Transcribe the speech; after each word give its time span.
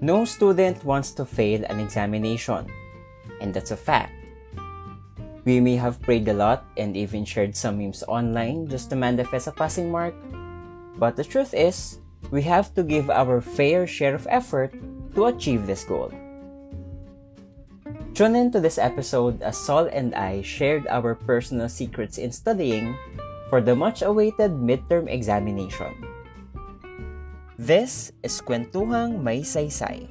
No 0.00 0.24
student 0.24 0.80
wants 0.82 1.12
to 1.20 1.28
fail 1.28 1.60
an 1.68 1.78
examination, 1.78 2.72
and 3.40 3.52
that's 3.52 3.70
a 3.70 3.76
fact. 3.76 4.16
We 5.44 5.60
may 5.60 5.76
have 5.76 6.00
prayed 6.00 6.28
a 6.28 6.32
lot 6.32 6.64
and 6.78 6.96
even 6.96 7.28
shared 7.28 7.54
some 7.54 7.76
memes 7.76 8.02
online 8.08 8.66
just 8.66 8.88
to 8.90 8.96
manifest 8.96 9.46
a 9.48 9.52
passing 9.52 9.92
mark, 9.92 10.14
but 10.96 11.16
the 11.16 11.24
truth 11.24 11.52
is, 11.52 12.00
we 12.30 12.40
have 12.48 12.72
to 12.76 12.82
give 12.82 13.10
our 13.10 13.42
fair 13.42 13.86
share 13.86 14.14
of 14.14 14.26
effort 14.30 14.72
to 15.14 15.26
achieve 15.26 15.66
this 15.66 15.84
goal. 15.84 16.08
Tune 18.14 18.36
in 18.36 18.50
to 18.52 18.60
this 18.60 18.78
episode 18.78 19.42
as 19.42 19.56
Sol 19.56 19.84
and 19.92 20.14
I 20.14 20.40
shared 20.40 20.86
our 20.88 21.14
personal 21.14 21.68
secrets 21.68 22.16
in 22.16 22.32
studying 22.32 22.96
for 23.50 23.60
the 23.60 23.76
much 23.76 24.00
awaited 24.00 24.52
midterm 24.64 25.12
examination. 25.12 25.92
This 27.60 28.08
is 28.24 28.40
Kwentuhang 28.40 29.20
May 29.20 29.44
Saysay, 29.44 30.08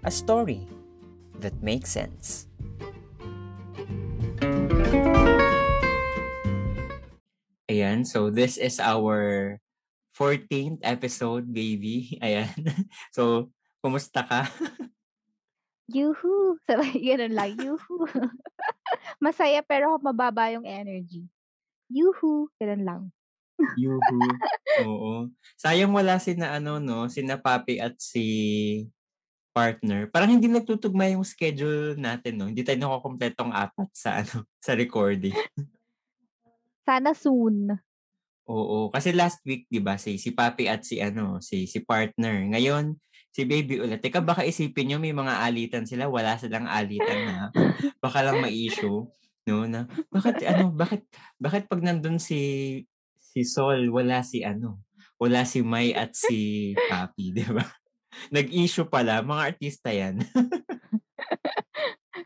a 0.00 0.08
story 0.08 0.64
that 1.36 1.52
makes 1.60 1.92
sense. 1.92 2.48
Ayan, 7.68 8.08
so 8.08 8.32
this 8.32 8.56
is 8.56 8.80
our 8.80 9.60
14th 10.16 10.80
episode, 10.80 11.52
baby. 11.52 12.16
Ayan. 12.24 12.48
So, 13.12 13.52
kumusta 13.84 14.24
ka? 14.24 14.48
Yuhu! 15.92 16.56
Sabay, 16.64 16.96
ganun 16.96 17.36
lang. 17.36 17.60
Yuhu! 17.60 18.08
Masaya 19.20 19.60
pero 19.60 20.00
mababa 20.00 20.48
yung 20.48 20.64
energy. 20.64 21.28
Yuhu! 21.92 22.48
Ganun 22.56 22.82
lang. 22.88 23.02
Yuhu. 23.76 24.16
Oo. 24.86 25.28
Sayang 25.58 25.92
wala 25.92 26.16
si 26.22 26.38
na 26.38 26.56
ano, 26.56 26.78
no? 26.78 27.10
Sina 27.10 27.36
Papi 27.36 27.82
at 27.82 27.98
si 27.98 28.26
partner. 29.50 30.06
Parang 30.08 30.30
hindi 30.30 30.46
nagtutugma 30.46 31.10
yung 31.10 31.26
schedule 31.26 31.98
natin, 31.98 32.38
no? 32.38 32.48
Hindi 32.48 32.62
tayo 32.62 32.78
nakakompletong 32.78 33.50
apat 33.50 33.88
sa 33.92 34.22
ano, 34.22 34.46
sa 34.66 34.72
recording. 34.78 35.34
Sana 36.86 37.12
soon. 37.12 37.76
Oo, 38.50 38.90
kasi 38.90 39.14
last 39.14 39.38
week, 39.46 39.70
'di 39.70 39.78
ba, 39.78 39.94
si 39.94 40.18
si 40.18 40.34
Papi 40.34 40.66
at 40.66 40.82
si 40.82 40.98
ano, 40.98 41.38
si 41.38 41.70
si 41.70 41.78
partner. 41.86 42.50
Ngayon, 42.50 42.98
si 43.30 43.46
Baby 43.46 43.78
ulit. 43.78 44.02
Teka, 44.02 44.18
baka 44.26 44.42
isipin 44.42 44.90
niyo 44.90 44.98
may 44.98 45.14
mga 45.14 45.38
alitan 45.46 45.86
sila, 45.86 46.10
wala 46.10 46.34
silang 46.34 46.66
alitan 46.66 47.20
na. 47.30 47.38
baka 48.02 48.26
lang 48.26 48.42
ma-issue, 48.42 49.06
no? 49.46 49.58
Na 49.70 49.86
bakit 50.10 50.42
ano, 50.50 50.74
bakit 50.74 51.06
bakit 51.38 51.70
pag 51.70 51.82
nandun 51.82 52.18
si 52.18 52.40
si 53.30 53.46
Sol, 53.46 53.86
wala 53.94 54.26
si 54.26 54.42
ano, 54.42 54.82
wala 55.16 55.46
si 55.46 55.62
May 55.62 55.94
at 55.94 56.18
si 56.18 56.70
Papi, 56.90 57.30
'di 57.30 57.46
ba? 57.54 57.64
Nag-issue 58.34 58.90
pala, 58.90 59.22
mga 59.22 59.54
artista 59.54 59.94
'yan. 59.94 60.18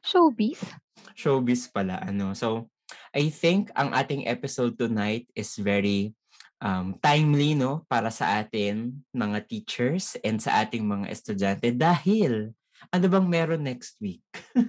Showbiz? 0.09 0.65
Showbiz 1.13 1.69
pala, 1.69 2.01
ano. 2.01 2.33
So, 2.33 2.73
I 3.13 3.29
think 3.29 3.69
ang 3.77 3.93
ating 3.93 4.27
episode 4.27 4.81
tonight 4.81 5.29
is 5.37 5.53
very 5.61 6.17
um, 6.65 6.97
timely 7.01 7.53
no 7.53 7.85
para 7.87 8.09
sa 8.09 8.41
atin 8.41 9.05
mga 9.13 9.45
teachers 9.49 10.17
and 10.25 10.41
sa 10.41 10.65
ating 10.65 10.85
mga 10.85 11.13
estudyante 11.13 11.69
dahil 11.77 12.57
ano 12.93 13.07
bang 13.09 13.27
meron 13.29 13.65
next 13.65 13.97
week? 14.01 14.25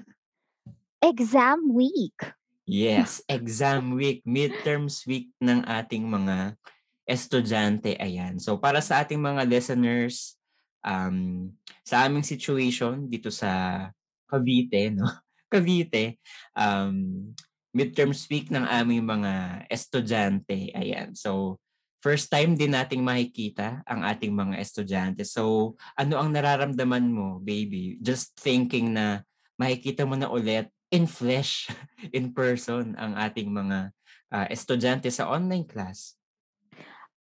exam 1.05 1.71
week. 1.71 2.17
Yes, 2.65 3.21
exam 3.29 3.93
week, 3.93 4.25
midterms 4.25 5.05
week 5.05 5.29
ng 5.37 5.61
ating 5.69 6.01
mga 6.01 6.57
estudyante. 7.05 7.93
Ayan. 8.01 8.41
So 8.41 8.57
para 8.57 8.81
sa 8.81 9.05
ating 9.05 9.21
mga 9.21 9.45
listeners, 9.45 10.33
um, 10.81 11.49
sa 11.85 12.09
aming 12.09 12.25
situation 12.25 13.05
dito 13.05 13.29
sa 13.29 13.85
Cavite, 14.25 14.89
no? 14.89 15.05
Cavite, 15.53 16.17
um, 16.57 17.29
midterms 17.69 18.25
week 18.33 18.49
ng 18.49 18.65
aming 18.65 19.05
mga 19.05 19.65
estudyante. 19.69 20.73
Ayan. 20.73 21.13
So, 21.13 21.61
first 22.01 22.33
time 22.33 22.57
din 22.57 22.73
nating 22.73 23.05
makikita 23.05 23.85
ang 23.85 24.01
ating 24.01 24.33
mga 24.33 24.57
estudyante. 24.57 25.21
So, 25.21 25.75
ano 25.93 26.17
ang 26.17 26.33
nararamdaman 26.33 27.05
mo, 27.05 27.37
baby? 27.43 28.01
Just 28.01 28.33
thinking 28.41 28.95
na 28.97 29.21
makikita 29.59 30.07
mo 30.07 30.17
na 30.17 30.31
ulit 30.31 30.71
in 30.91 31.05
flesh, 31.09 31.69
in 32.17 32.33
person, 32.33 32.93
ang 32.97 33.17
ating 33.17 33.49
mga 33.49 33.91
uh, 34.33 34.45
estudyante 34.49 35.09
sa 35.09 35.29
online 35.29 35.65
class. 35.65 36.17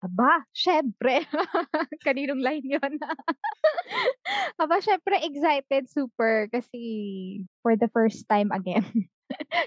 Aba, 0.02 0.42
syempre. 0.50 1.22
Kaninong 2.06 2.42
line 2.42 2.66
yun? 2.66 2.94
Aba, 4.62 4.82
syempre 4.82 5.22
excited 5.22 5.86
super 5.94 6.50
kasi 6.50 7.46
for 7.62 7.78
the 7.78 7.86
first 7.94 8.26
time 8.26 8.50
again. 8.50 8.82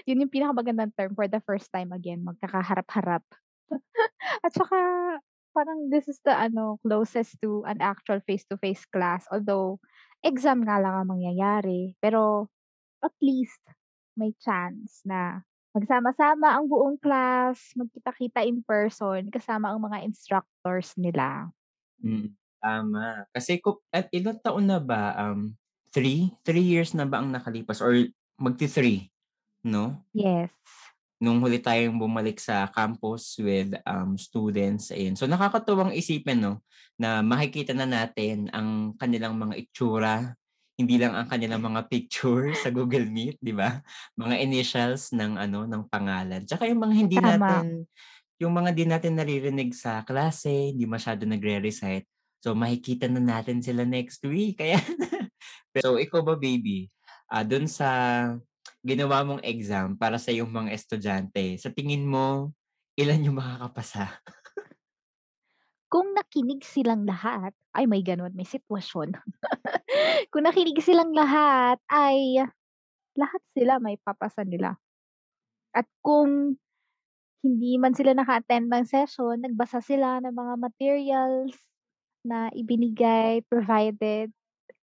Yun 0.03 0.27
yung 0.27 0.33
pinakamagandang 0.33 0.91
term 0.99 1.15
for 1.15 1.31
the 1.31 1.39
first 1.47 1.71
time 1.71 1.95
again, 1.95 2.27
magkakaharap-harap. 2.27 3.23
At 4.43 4.51
saka, 4.51 4.77
parang 5.55 5.87
this 5.87 6.11
is 6.11 6.19
the 6.27 6.35
ano 6.35 6.83
closest 6.83 7.39
to 7.39 7.63
an 7.63 7.79
actual 7.79 8.19
face-to-face 8.27 8.83
class. 8.91 9.23
Although, 9.31 9.79
exam 10.19 10.67
nga 10.67 10.83
lang 10.83 10.99
ang 10.99 11.09
mangyayari. 11.15 11.95
Pero, 12.03 12.51
at 13.05 13.15
least, 13.21 13.61
may 14.17 14.33
chance 14.41 15.05
na 15.05 15.45
magsama-sama 15.75 16.55
ang 16.55 16.65
buong 16.65 16.97
class, 16.97 17.75
magkita-kita 17.75 18.41
in 18.47 18.63
person, 18.63 19.27
kasama 19.29 19.69
ang 19.71 19.79
mga 19.83 20.07
instructors 20.07 20.95
nila. 20.97 21.51
Mm, 22.01 22.31
tama. 22.63 23.27
Kasi 23.35 23.59
at 23.91 24.07
ilang 24.09 24.39
taon 24.41 24.65
na 24.65 24.79
ba? 24.79 25.13
Um, 25.19 25.53
three? 25.91 26.31
Three 26.47 26.63
years 26.63 26.95
na 26.95 27.03
ba 27.03 27.19
ang 27.19 27.29
nakalipas? 27.29 27.83
Or 27.83 27.91
magti-three? 28.39 29.11
no? 29.65 29.97
Yes. 30.13 30.53
Nung 31.17 31.41
huli 31.41 31.57
tayong 31.57 31.97
bumalik 31.97 32.37
sa 32.37 32.69
campus 32.69 33.41
with 33.41 33.73
um, 33.89 34.13
students. 34.13 34.93
Ayun. 34.93 35.17
So 35.17 35.25
nakakatuwang 35.25 35.97
isipin 35.97 36.45
no, 36.45 36.61
na 37.01 37.25
makikita 37.25 37.73
na 37.73 37.89
natin 37.89 38.47
ang 38.53 38.93
kanilang 39.01 39.33
mga 39.33 39.57
itsura, 39.57 40.37
hindi 40.75 40.95
lang 40.99 41.15
ang 41.15 41.27
kanilang 41.31 41.63
mga 41.63 41.87
picture 41.87 42.51
sa 42.55 42.67
Google 42.67 43.07
Meet, 43.07 43.39
di 43.39 43.55
ba? 43.55 43.79
Mga 44.19 44.35
initials 44.43 45.15
ng 45.15 45.39
ano 45.39 45.63
ng 45.63 45.83
pangalan. 45.87 46.43
Tsaka 46.43 46.67
yung 46.67 46.83
mga 46.83 46.95
hindi 46.95 47.17
Tama. 47.17 47.31
natin 47.39 47.87
yung 48.39 48.51
mga 48.51 48.69
di 48.75 48.83
natin 48.83 49.15
naririnig 49.15 49.71
sa 49.71 50.03
klase, 50.03 50.75
hindi 50.75 50.83
masyado 50.83 51.23
nagre-recite. 51.23 52.07
So 52.43 52.51
makikita 52.51 53.07
na 53.07 53.23
natin 53.23 53.63
sila 53.63 53.87
next 53.87 54.19
week. 54.27 54.57
Kaya 54.59 54.79
So 55.75 55.99
ikaw 55.99 56.23
ba 56.23 56.35
baby? 56.35 56.91
Uh, 57.27 57.41
ah, 57.41 57.43
doon 57.43 57.65
sa 57.67 57.89
ginawa 58.85 59.25
mong 59.25 59.43
exam 59.43 59.97
para 59.97 60.21
sa 60.21 60.29
iyong 60.29 60.51
mga 60.51 60.71
estudyante, 60.71 61.57
sa 61.57 61.73
tingin 61.73 62.05
mo, 62.05 62.53
ilan 62.95 63.23
yung 63.23 63.39
makakapasa? 63.39 64.13
Kung 65.95 66.11
nakinig 66.11 66.67
silang 66.67 67.07
lahat, 67.07 67.55
ay 67.71 67.87
may 67.87 68.03
ganun, 68.03 68.35
may 68.35 68.43
sitwasyon. 68.43 69.15
Kung 70.35 70.43
nakinig 70.43 70.83
silang 70.83 71.15
lahat, 71.15 71.79
ay 71.87 72.43
lahat 73.15 73.43
sila 73.55 73.79
may 73.79 73.95
papasa 74.03 74.43
nila. 74.43 74.75
At 75.71 75.87
kung 76.03 76.59
hindi 77.45 77.79
man 77.79 77.95
sila 77.95 78.11
naka-attend 78.11 78.67
ng 78.67 78.83
session, 78.83 79.39
nagbasa 79.39 79.79
sila 79.79 80.19
ng 80.19 80.35
mga 80.35 80.53
materials 80.59 81.55
na 82.27 82.51
ibinigay, 82.51 83.39
provided, 83.47 84.35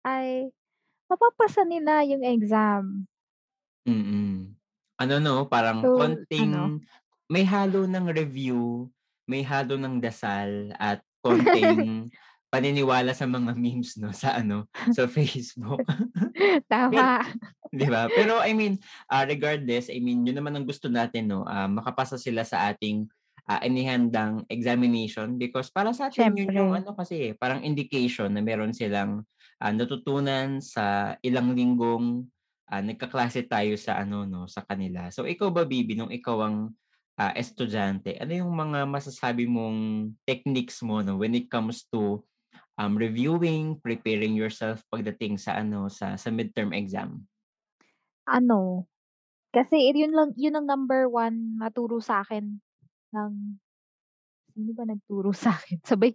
ay 0.08 0.48
mapapasa 1.12 1.68
nila 1.68 2.06
yung 2.08 2.24
exam. 2.24 3.04
Mm. 3.84 4.54
Ano 5.02 5.14
'no, 5.18 5.50
parang 5.50 5.82
So, 5.82 5.98
konting 5.98 6.54
ano? 6.54 6.80
may 7.26 7.42
halo 7.42 7.84
ng 7.84 8.06
review, 8.14 8.86
may 9.26 9.42
halo 9.42 9.74
ng 9.74 9.98
dasal 9.98 10.70
at 10.78 11.02
konting 11.24 12.10
paniniwala 12.52 13.16
sa 13.16 13.24
mga 13.24 13.56
memes 13.56 13.96
'no, 13.96 14.12
sa 14.12 14.36
ano, 14.42 14.68
sa 14.92 15.08
Facebook. 15.16 15.86
Tama. 16.70 17.22
'di 17.72 17.86
ba? 17.88 18.12
Pero 18.12 18.38
I 18.42 18.52
mean, 18.52 18.76
ah, 19.08 19.24
regardless, 19.24 19.88
I 19.88 19.98
mean, 20.04 20.26
yun 20.28 20.36
naman 20.38 20.54
ang 20.58 20.66
gusto 20.68 20.88
natin 20.92 21.32
'no, 21.32 21.44
ah, 21.48 21.68
makapasa 21.70 22.20
sila 22.20 22.44
sa 22.44 22.68
ating, 22.72 23.08
ah, 23.48 23.60
inihandang 23.64 24.44
examination 24.52 25.40
because 25.40 25.72
para 25.72 25.90
sa 25.96 26.12
atin 26.12 26.36
yun 26.36 26.52
yung 26.52 26.70
ano 26.76 26.92
kasi, 26.96 27.32
eh, 27.32 27.34
parang 27.36 27.64
indication 27.64 28.28
na 28.32 28.42
meron 28.44 28.76
silang, 28.76 29.24
ah, 29.62 29.72
natutunan 29.72 30.60
sa 30.60 31.16
ilang 31.24 31.56
linggong 31.56 32.28
ah, 32.72 32.80
nagkaklase 32.84 33.46
tayo 33.48 33.74
sa 33.80 34.00
ano 34.00 34.24
'no, 34.28 34.44
sa 34.48 34.64
kanila. 34.66 35.08
So 35.12 35.24
ikaw 35.28 35.48
ba 35.52 35.64
Bibi, 35.68 35.96
nung 35.96 36.12
ikaw 36.12 36.44
ang, 36.48 36.56
ah, 37.20 37.32
estudyante, 37.36 38.16
ano 38.20 38.32
yung 38.32 38.52
mga 38.54 38.84
masasabi 38.88 39.44
mong 39.48 40.12
techniques 40.28 40.80
mo 40.84 41.00
'no, 41.04 41.16
when 41.20 41.34
it 41.36 41.48
comes 41.52 41.84
to, 41.92 42.24
um, 42.80 42.94
reviewing, 42.98 43.78
preparing 43.80 44.34
yourself 44.36 44.84
pagdating 44.92 45.36
sa 45.40 45.58
ano, 45.60 45.88
sa 45.92 46.16
sa 46.18 46.28
midterm 46.32 46.72
exam? 46.76 47.24
Ano, 48.26 48.86
kasi 49.56 49.76
yun 49.92 50.12
lang 50.16 50.30
yun 50.38 50.56
ang 50.58 50.66
number 50.68 51.08
one 51.10 51.58
naturo 51.60 51.98
sa 52.02 52.22
akin 52.24 52.60
ng 53.14 53.32
sino 54.54 54.70
ba 54.76 54.84
nagturo 54.88 55.30
sa 55.44 55.54
akin? 55.56 55.78
Sabay 55.84 56.12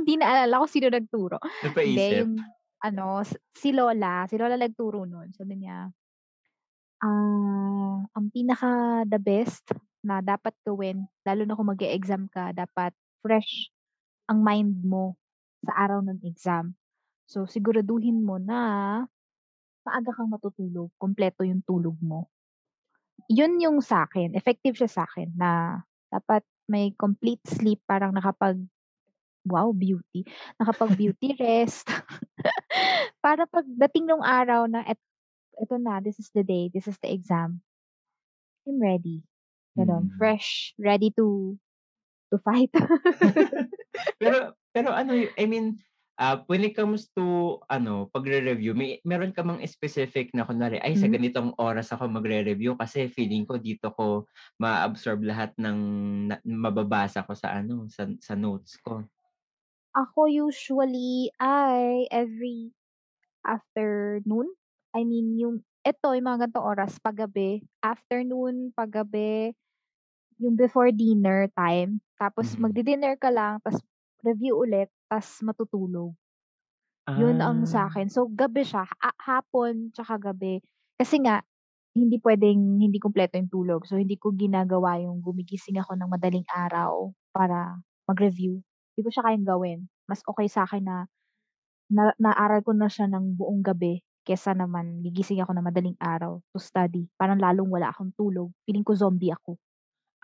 hindi 0.00 0.14
naalala 0.20 0.62
ko 0.64 0.66
sino 0.70 0.88
nagturo. 0.92 1.38
Hindi, 1.84 2.06
Napaisip? 2.06 2.24
yung 2.24 2.34
ano, 2.84 3.24
si 3.56 3.72
lola, 3.72 4.28
si 4.28 4.36
lola 4.36 4.56
nagturo 4.60 5.08
nun. 5.08 5.32
Sabi 5.32 5.56
niya, 5.64 5.88
ah, 7.02 7.96
ang 8.16 8.26
pinaka 8.34 9.02
the 9.06 9.18
best 9.20 9.64
na 10.04 10.20
dapat 10.20 10.52
gawin, 10.62 11.08
lalo 11.24 11.42
na 11.48 11.56
kung 11.56 11.72
mag-e-exam 11.72 12.28
ka, 12.28 12.52
dapat 12.52 12.92
fresh 13.24 13.72
ang 14.28 14.44
mind 14.44 14.84
mo 14.84 15.16
sa 15.64 15.72
araw 15.88 16.04
ng 16.04 16.20
exam. 16.28 16.76
So, 17.24 17.48
siguraduhin 17.48 18.20
mo 18.20 18.36
na 18.36 18.60
maaga 19.84 20.12
kang 20.12 20.28
matutulog, 20.28 20.92
kumpleto 21.00 21.44
yung 21.44 21.64
tulog 21.64 21.96
mo. 22.04 22.28
Yun 23.32 23.56
yung 23.60 23.78
sa 23.80 24.04
akin, 24.04 24.36
effective 24.36 24.76
siya 24.76 24.90
sa 24.92 25.02
akin 25.08 25.32
na 25.32 25.80
dapat 26.12 26.44
may 26.68 26.92
complete 26.96 27.40
sleep, 27.48 27.80
parang 27.88 28.12
nakapag 28.12 28.60
wow, 29.44 29.72
beauty, 29.76 30.24
nakapag-beauty 30.56 31.36
rest. 31.40 31.84
Para 33.24 33.44
pagdating 33.44 34.08
nung 34.08 34.24
araw 34.24 34.64
na 34.68 34.84
et 34.88 35.00
eto 35.60 35.76
na, 35.76 36.00
this 36.00 36.16
is 36.16 36.32
the 36.32 36.42
day, 36.42 36.72
this 36.72 36.88
is 36.88 36.96
the 37.04 37.12
exam, 37.12 37.60
I'm 38.64 38.80
ready. 38.80 39.20
Gano'n, 39.76 40.10
Mm. 40.10 40.18
fresh, 40.18 40.74
ready 40.78 41.10
to 41.18 41.58
to 42.32 42.38
fight. 42.38 42.70
Pero 44.20 44.54
pero 44.74 44.90
ano, 44.94 45.14
I 45.38 45.46
mean, 45.46 45.78
ah, 46.18 46.42
when 46.50 46.62
it 46.66 46.74
comes 46.74 47.10
to 47.14 47.58
ano, 47.70 48.10
pagre-review, 48.10 48.74
may 48.74 48.98
meron 49.06 49.30
ka 49.34 49.42
bang 49.46 49.62
specific 49.70 50.34
na 50.34 50.46
kunwari, 50.46 50.78
"Ay, 50.82 50.98
sa 50.98 51.06
Hmm. 51.06 51.10
ganitong 51.10 51.54
oras 51.62 51.90
ako 51.94 52.10
magre-review 52.10 52.74
kasi 52.78 53.06
feeling 53.10 53.46
ko 53.46 53.58
dito 53.58 53.90
ko 53.94 54.26
maa-absorb 54.58 55.22
lahat 55.26 55.54
ng 55.58 55.78
na 56.30 56.36
mababasa 56.46 57.22
ko 57.26 57.34
sa 57.38 57.54
ano, 57.62 57.86
sa 57.90 58.06
sa 58.22 58.34
notes 58.38 58.78
ko." 58.82 59.06
Ako 59.94 60.26
usually 60.26 61.30
ay 61.38 62.10
every 62.10 62.74
afternoon. 63.46 64.50
I 64.96 65.06
mean 65.06 65.38
yung 65.38 65.56
eto 65.86 66.12
yung 66.16 66.26
mga 66.28 66.48
ganitong 66.50 66.66
oras 66.68 66.98
paggabi, 67.02 67.64
afternoon, 67.84 68.72
paggabi, 68.76 69.54
yung 70.42 70.56
before 70.58 70.90
dinner 70.94 71.48
time. 71.54 72.00
Tapos 72.20 72.54
Mhm. 72.56 72.60
magdi-dinner 72.60 73.16
ka 73.20 73.30
lang 73.34 73.60
ta's 73.64 73.78
review 74.24 74.56
ulit 74.58 74.88
ta's 75.10 75.40
matutulog. 75.44 76.14
Yun 77.14 77.38
ang 77.38 77.62
Ah. 77.62 77.64
sa'kin. 77.66 78.10
So 78.10 78.26
gabi 78.26 78.66
siya, 78.66 78.82
ha 78.90 79.10
hapon 79.22 79.94
tsaka 79.94 80.18
gabi. 80.32 80.58
Kasi 80.98 81.22
nga 81.22 81.38
hindi 81.94 82.18
puwedeng 82.18 82.82
hindi 82.82 82.98
kumpleto 82.98 83.38
yung 83.38 83.50
tulog. 83.52 83.82
So 83.86 83.94
hindi 83.98 84.18
ko 84.18 84.34
ginagawa 84.34 84.98
yung 85.02 85.22
gumigising 85.22 85.78
ako 85.78 85.94
ng 85.98 86.10
madaling 86.10 86.46
araw 86.50 87.14
para 87.30 87.78
mag-review. 88.10 88.62
Di 88.98 89.02
ko 89.06 89.10
siya 89.14 89.26
kayang 89.30 89.46
gawin. 89.46 89.80
Mas 90.10 90.22
okey 90.26 90.50
sa'kin 90.50 90.82
na 90.86 91.06
na 91.92 92.12
naaral 92.20 92.62
ko 92.66 92.72
na 92.76 92.88
siya 92.90 93.06
ng 93.10 93.36
buong 93.38 93.62
gabi 93.64 94.02
kaysa 94.26 94.52
naman 94.56 95.02
gigising 95.04 95.40
ako 95.44 95.52
ng 95.56 95.66
madaling 95.66 95.98
araw 96.02 96.40
to 96.54 96.58
study. 96.62 97.08
Parang 97.20 97.38
lalong 97.40 97.70
wala 97.70 97.90
akong 97.94 98.12
tulog. 98.18 98.50
Feeling 98.68 98.84
ko 98.86 98.94
zombie 98.98 99.32
ako. 99.34 99.58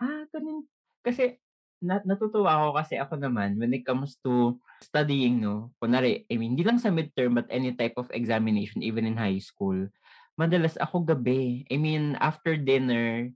Ah, 0.01 0.25
gano'n. 0.33 0.65
Kasi 1.05 1.37
na 1.81 2.01
natutuwa 2.05 2.57
ako 2.61 2.69
kasi 2.77 2.93
ako 2.97 3.13
naman 3.17 3.57
when 3.57 3.73
it 3.73 3.81
comes 3.85 4.17
to 4.25 4.57
studying 4.81 5.41
'no, 5.41 5.73
kunwari, 5.81 6.25
I 6.29 6.37
mean, 6.41 6.53
hindi 6.57 6.65
lang 6.65 6.77
sa 6.81 6.89
midterm 6.93 7.37
but 7.37 7.49
any 7.53 7.73
type 7.77 7.97
of 8.01 8.09
examination 8.13 8.81
even 8.85 9.05
in 9.05 9.17
high 9.17 9.37
school, 9.41 9.89
madalas 10.37 10.77
ako 10.81 11.05
gabi. 11.05 11.65
I 11.73 11.77
mean, 11.81 12.17
after 12.21 12.53
dinner, 12.57 13.29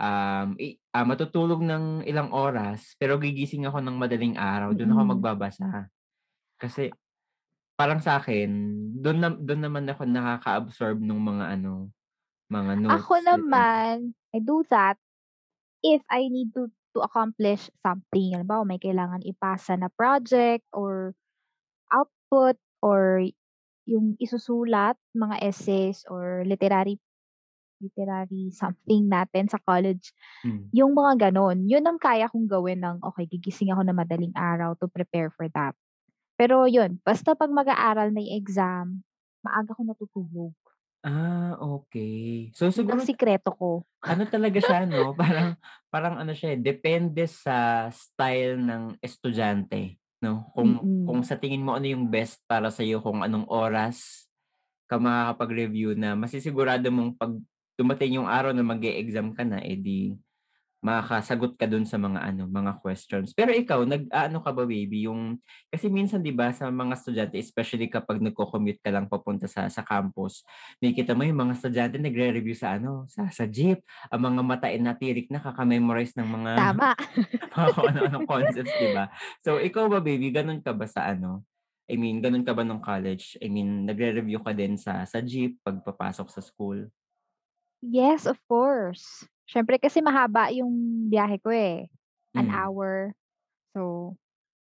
um, 0.00 0.56
i 0.60 0.76
ah, 0.96 1.04
matutulog 1.08 1.60
ng 1.64 2.04
ilang 2.08 2.32
oras 2.36 2.96
pero 3.00 3.16
gigising 3.20 3.64
ako 3.68 3.80
ng 3.84 3.96
madaling 4.00 4.36
araw, 4.40 4.72
dun 4.76 4.92
ako 4.92 5.02
Mm. 5.04 5.20
magbabasa. 5.20 5.88
Kasi 6.60 6.94
parang 7.78 8.00
sa'kin, 8.04 8.50
dun 9.00 9.18
na 9.24 9.30
dun 9.34 9.62
naman 9.64 9.86
ako 9.90 10.04
nakaka-absorb 10.08 11.00
nung 11.02 11.22
mga 11.24 11.56
ano, 11.60 11.90
mga 12.52 12.74
Ako 12.88 13.20
notes, 13.20 13.26
ganyan. 13.32 13.68
naman, 13.68 14.16
I 14.32 14.38
do 14.40 14.64
that 14.72 14.96
if 15.84 16.02
I 16.10 16.28
need 16.32 16.52
to 16.56 16.70
to 16.96 17.00
accomplish 17.06 17.70
something. 17.84 18.34
Halimbawa, 18.34 18.66
may 18.66 18.80
kailangan 18.82 19.22
ipasa 19.26 19.78
na 19.78 19.88
project 19.94 20.66
or 20.74 21.14
output 21.92 22.56
or 22.82 23.22
yung 23.88 24.16
isusulat, 24.22 24.96
mga 25.16 25.36
essays 25.44 26.04
or 26.10 26.44
literary 26.46 26.98
literary 27.82 28.50
something 28.54 29.08
natin 29.10 29.48
sa 29.50 29.58
college. 29.64 30.12
Hmm. 30.44 30.70
Yung 30.74 30.94
mga 30.96 31.30
gano'n, 31.30 31.66
yun 31.68 31.84
ang 31.86 31.98
kaya 32.00 32.28
kong 32.30 32.46
gawin 32.50 32.80
ng, 32.84 33.00
okey 33.04 33.26
gigising 33.30 33.72
ako 33.74 33.82
ng 33.86 33.96
madaling 33.98 34.34
araw 34.38 34.74
to 34.78 34.86
prepare 34.90 35.30
for 35.34 35.48
that. 35.54 35.74
Pero 36.38 36.66
yun, 36.70 36.98
basta 37.04 37.34
'pag 37.38 37.50
mag-aaral 37.52 38.10
na 38.14 38.20
yung 38.24 38.36
exam, 38.40 38.86
maaga 39.44 39.74
ako 39.76 39.82
natutulog. 39.88 40.54
Ah, 41.04 41.56
okey. 41.60 42.52
So 42.56 42.68
ang 42.90 42.98
siguro 42.98 43.04
sikreto 43.06 43.50
ko. 43.60 43.68
ano 44.04 44.22
talaga 44.28 44.58
siya 44.62 44.88
'no, 44.88 45.12
parang 45.20 45.56
parang 45.92 46.16
ano 46.20 46.32
siya, 46.36 46.56
eh, 46.56 46.60
depende 46.60 47.24
sa 47.28 47.88
style 47.92 48.56
ng 48.60 48.82
estudyante 49.04 50.00
'no. 50.24 50.48
Kung 50.56 50.88
kung 51.04 51.20
Mm. 51.20 51.26
sa 51.26 51.36
tingin 51.40 51.64
mo 51.64 51.74
ano 51.76 51.86
yung 51.90 52.08
best 52.12 52.42
para 52.48 52.70
sa'yo, 52.72 53.02
kung 53.04 53.20
anong 53.24 53.46
oras 53.50 54.28
ka 54.90 54.98
makakapag-review 55.00 55.94
na 55.98 56.14
masisigurado 56.18 56.88
mong 56.92 57.16
'pag 57.18 57.34
dumating 57.80 58.20
yung 58.22 58.28
araw 58.30 58.52
na 58.54 58.64
mag-e-exam 58.66 59.32
ka 59.36 59.42
na, 59.46 59.60
eh, 59.64 59.76
di 59.78 60.14
makakasagot 60.80 61.56
ka 61.60 61.68
dun 61.68 61.84
sa 61.84 62.00
mga 62.00 62.20
ano, 62.24 62.48
mga 62.48 62.80
questions. 62.80 63.32
Pero 63.36 63.52
ikaw, 63.52 63.84
nag-aano 63.84 64.40
ka 64.40 64.50
ba 64.56 64.64
baby, 64.64 65.04
yung 65.08 65.38
kasi 65.68 65.88
minsan 65.92 66.24
'di 66.24 66.32
ba 66.32 66.50
sa 66.56 66.68
mga 66.72 66.96
estudyante 66.96 67.36
especially 67.40 67.86
kapag 67.92 68.20
nagco-commute 68.24 68.80
ka 68.80 68.88
lang 68.92 69.06
papunta 69.08 69.44
sa 69.48 69.68
sa 69.68 69.84
campus, 69.84 70.42
makikita 70.80 71.12
mo 71.16 71.22
yung 71.28 71.40
mga 71.48 71.54
estudyante 71.60 71.96
nagre-review 72.00 72.56
sa 72.56 72.76
ano, 72.80 73.04
sa 73.12 73.28
sa 73.28 73.44
jeep. 73.48 73.84
Ang 74.12 74.22
mga 74.34 74.42
mata, 74.46 74.68
natirik 74.80 75.28
na 75.32 75.40
kaka-memorize 75.44 76.16
ng 76.16 76.28
mga 76.28 76.52
Tama. 76.54 76.94
mga 77.54 77.68
kung 77.76 77.86
ano-anong 77.90 78.26
concepts, 78.28 78.74
'di 78.78 78.88
ba? 78.92 79.10
So 79.44 79.58
ikaw 79.60 79.88
ba 79.90 80.00
baby, 80.04 80.30
gano'n 80.34 80.62
ka 80.64 80.72
ba 80.76 80.86
sa 80.88 81.10
ano, 81.10 81.44
I 81.90 81.98
mean, 81.98 82.22
gano'n 82.22 82.46
ka 82.46 82.54
ba 82.54 82.62
nung 82.66 82.82
college? 82.84 83.34
I 83.42 83.50
mean, 83.50 83.84
nagre-review 83.88 84.40
ka 84.44 84.52
din 84.56 84.78
sa 84.78 85.04
sa 85.08 85.18
jeep 85.24 85.58
'pag 85.64 85.82
papasok 85.84 86.28
sa 86.30 86.42
school? 86.44 86.90
Yes, 87.82 88.26
of 88.26 88.40
course. 88.48 89.26
Siyempre 89.50 89.82
kasi 89.82 89.98
mahaba 89.98 90.46
yung 90.54 90.70
biyahe 91.10 91.42
ko, 91.42 91.50
eh, 91.50 91.90
an 92.38 92.46
Hmm. 92.46 92.54
hour. 92.54 93.10
So, 93.74 94.14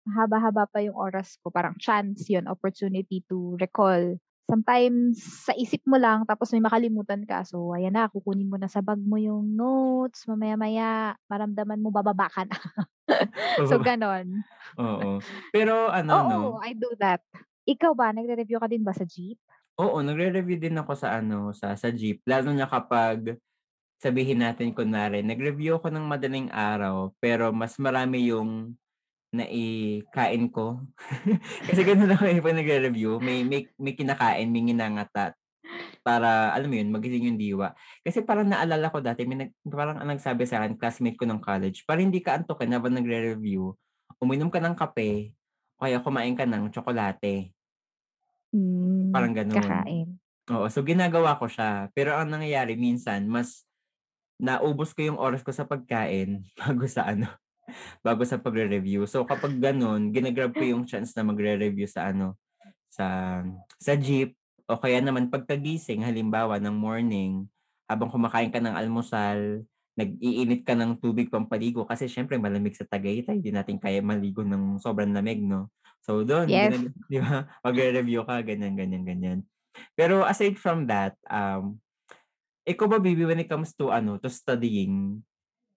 mahaba-haba 0.07 0.65
pa 0.71 0.79
yung 0.83 0.98
oras 0.98 1.38
ko, 1.43 1.51
parang 1.53 1.77
chance 1.79 2.27
yun, 2.31 2.48
opportunity 2.50 3.24
to 3.29 3.55
recall. 3.59 4.17
Sometimes 4.50 5.21
sa 5.48 5.53
isip 5.55 5.81
mo 5.88 5.95
lang 6.01 6.27
tapos 6.27 6.51
may 6.55 6.63
makalimutan 6.63 7.24
ka, 7.27 7.43
so 7.48 7.71
ayan 7.77 7.95
na, 7.95 8.09
kukunin 8.12 8.50
mo 8.51 8.57
na 8.59 8.67
sa 8.71 8.81
bag 8.83 9.00
mo 9.01 9.15
yung 9.19 9.55
notes, 9.55 10.27
mamaya-maya 10.27 11.15
maramdaman 11.31 11.79
mo 11.83 11.89
bababa 11.93 12.27
ka 12.31 12.43
na. 12.48 12.55
So, 13.69 13.79
gano'n. 13.81 14.43
oo. 14.79 15.24
Pero 15.53 15.89
ano 15.91 16.21
'no 16.24 16.41
Oo, 16.48 16.57
I 16.65 16.74
do 16.74 16.89
that. 16.98 17.21
Ikaw 17.69 17.93
ba, 17.93 18.09
nagre-review 18.09 18.57
ka 18.57 18.65
din 18.65 18.81
ba 18.81 18.98
sa 18.98 19.05
jeep? 19.05 19.38
Oo, 19.77 20.01
nagre-review 20.01 20.57
din 20.57 20.75
ako 20.75 20.91
sa 20.98 21.19
ano, 21.21 21.53
sa 21.53 21.71
sa 21.77 21.88
jeep. 21.93 22.24
Lalo 22.25 22.50
na 22.55 22.65
kapag 22.65 23.38
sabihin 24.00 24.41
natin 24.44 24.72
kunwari 24.75 25.22
nag-review 25.24 25.79
ako 25.79 25.91
ng 25.94 26.06
madaling 26.08 26.50
araw, 26.51 27.12
pero 27.20 27.51
mas 27.51 27.75
marami 27.77 28.32
yung 28.32 28.75
naikain 29.34 30.50
ko. 30.53 30.84
Kasi 31.70 31.82
gano'n 31.86 32.13
ako, 32.15 32.24
eh, 32.29 32.39
'pag 32.44 32.58
nagre-review, 32.60 33.20
may 33.24 33.44
may 33.46 33.70
may 33.79 33.94
kinakain, 33.98 34.50
may 34.51 34.63
nginangata 34.70 35.36
para 36.06 36.51
alam 36.56 36.70
mo 36.72 36.75
yun, 36.79 36.89
magising 36.94 37.29
yung 37.34 37.39
diwa. 37.39 37.75
Kasi 38.06 38.24
parang 38.25 38.48
naalala 38.50 38.89
ko 38.91 39.00
dati 39.03 39.24
may 39.27 39.48
nag 39.48 39.51
parang 39.68 40.00
ang 40.01 40.10
nagsabi 40.15 40.44
sa'kin 40.48 40.75
classmate 40.79 41.18
ko 41.20 41.25
nung 41.27 41.44
college, 41.44 41.84
"Para 41.88 42.00
hindi 42.03 42.20
ka 42.24 42.39
antukin 42.41 42.74
habang 42.75 42.96
nagre-review, 42.98 43.75
uminom 44.24 44.50
ka 44.53 44.60
ng 44.63 44.75
kape 44.77 45.36
o 45.79 45.86
kaya 45.86 46.00
kumain 46.03 46.36
ka 46.38 46.46
ng 46.48 46.72
tsokolate." 46.74 47.53
Hmm, 48.53 49.13
Parang 49.13 49.34
gano'n. 49.34 49.53
kakain. 49.53 50.20
Oo, 50.53 50.68
so 50.74 50.82
ginagawa 50.86 51.38
ko 51.41 51.46
siya. 51.50 51.89
Pero 51.94 52.18
ang 52.18 52.29
nangyayari 52.34 52.75
minsan 52.79 53.29
mas 53.29 53.68
naubos 54.39 54.96
ko 54.96 55.03
yung 55.13 55.19
oras 55.22 55.43
ko 55.46 55.51
sa 55.53 55.67
pagkain 55.67 56.43
bago 56.60 56.86
sa 56.89 57.08
ano, 57.12 57.27
bago 58.03 58.24
sa 58.25 58.39
pagre-review. 58.41 59.05
So 59.10 59.25
kapag 59.27 59.60
gano'n, 59.62 60.12
gina-grab 60.15 60.55
ko 60.58 60.63
yung 60.65 60.86
chance 60.89 61.13
na 61.15 61.24
magre-review 61.27 61.88
sa 61.89 62.12
ano, 62.12 62.36
sa 62.91 63.39
sa 63.79 63.93
jeep 64.00 64.36
o 64.69 64.77
kaya 64.79 65.01
naman 65.01 65.29
pagkagising 65.34 66.05
halimbawa 66.05 66.58
ng 66.62 66.75
morning, 66.75 67.50
habang 67.89 68.10
kumakain 68.13 68.53
ka 68.53 68.62
ng 68.62 68.75
almusal, 68.77 69.65
nag-iinit 69.98 70.63
ka 70.63 70.77
ng 70.77 71.01
tubig 71.01 71.27
pampaligo 71.34 71.84
kasi 71.84 72.08
siyempre 72.08 72.38
malamig 72.39 72.77
sa 72.77 72.86
Tagaytay, 72.88 73.41
di 73.43 73.51
natin 73.51 73.81
kaya 73.81 74.00
maligo 74.05 74.46
ng 74.46 74.77
sobrang 74.79 75.12
lamig 75.12 75.41
'no. 75.43 75.74
So 76.05 76.24
dun 76.24 76.55
Yes. 76.55 76.62
ginag 76.62 76.93
'di 77.10 77.19
ba, 77.22 77.50
magre-review 77.65 78.24
ka 78.29 78.41
ganyan, 78.46 78.77
ganyan, 78.77 79.03
ganyan. 79.03 79.39
Pero 79.98 80.24
aside 80.25 80.58
from 80.60 80.88
that, 80.89 81.15
um, 81.29 81.81
ikaw 82.69 82.88
ba 82.88 82.99
baby 83.01 83.25
when 83.25 83.41
it 83.41 83.49
comes 83.51 83.73
to 83.77 83.89
ano, 83.91 84.21
to 84.21 84.29
studying, 84.29 85.25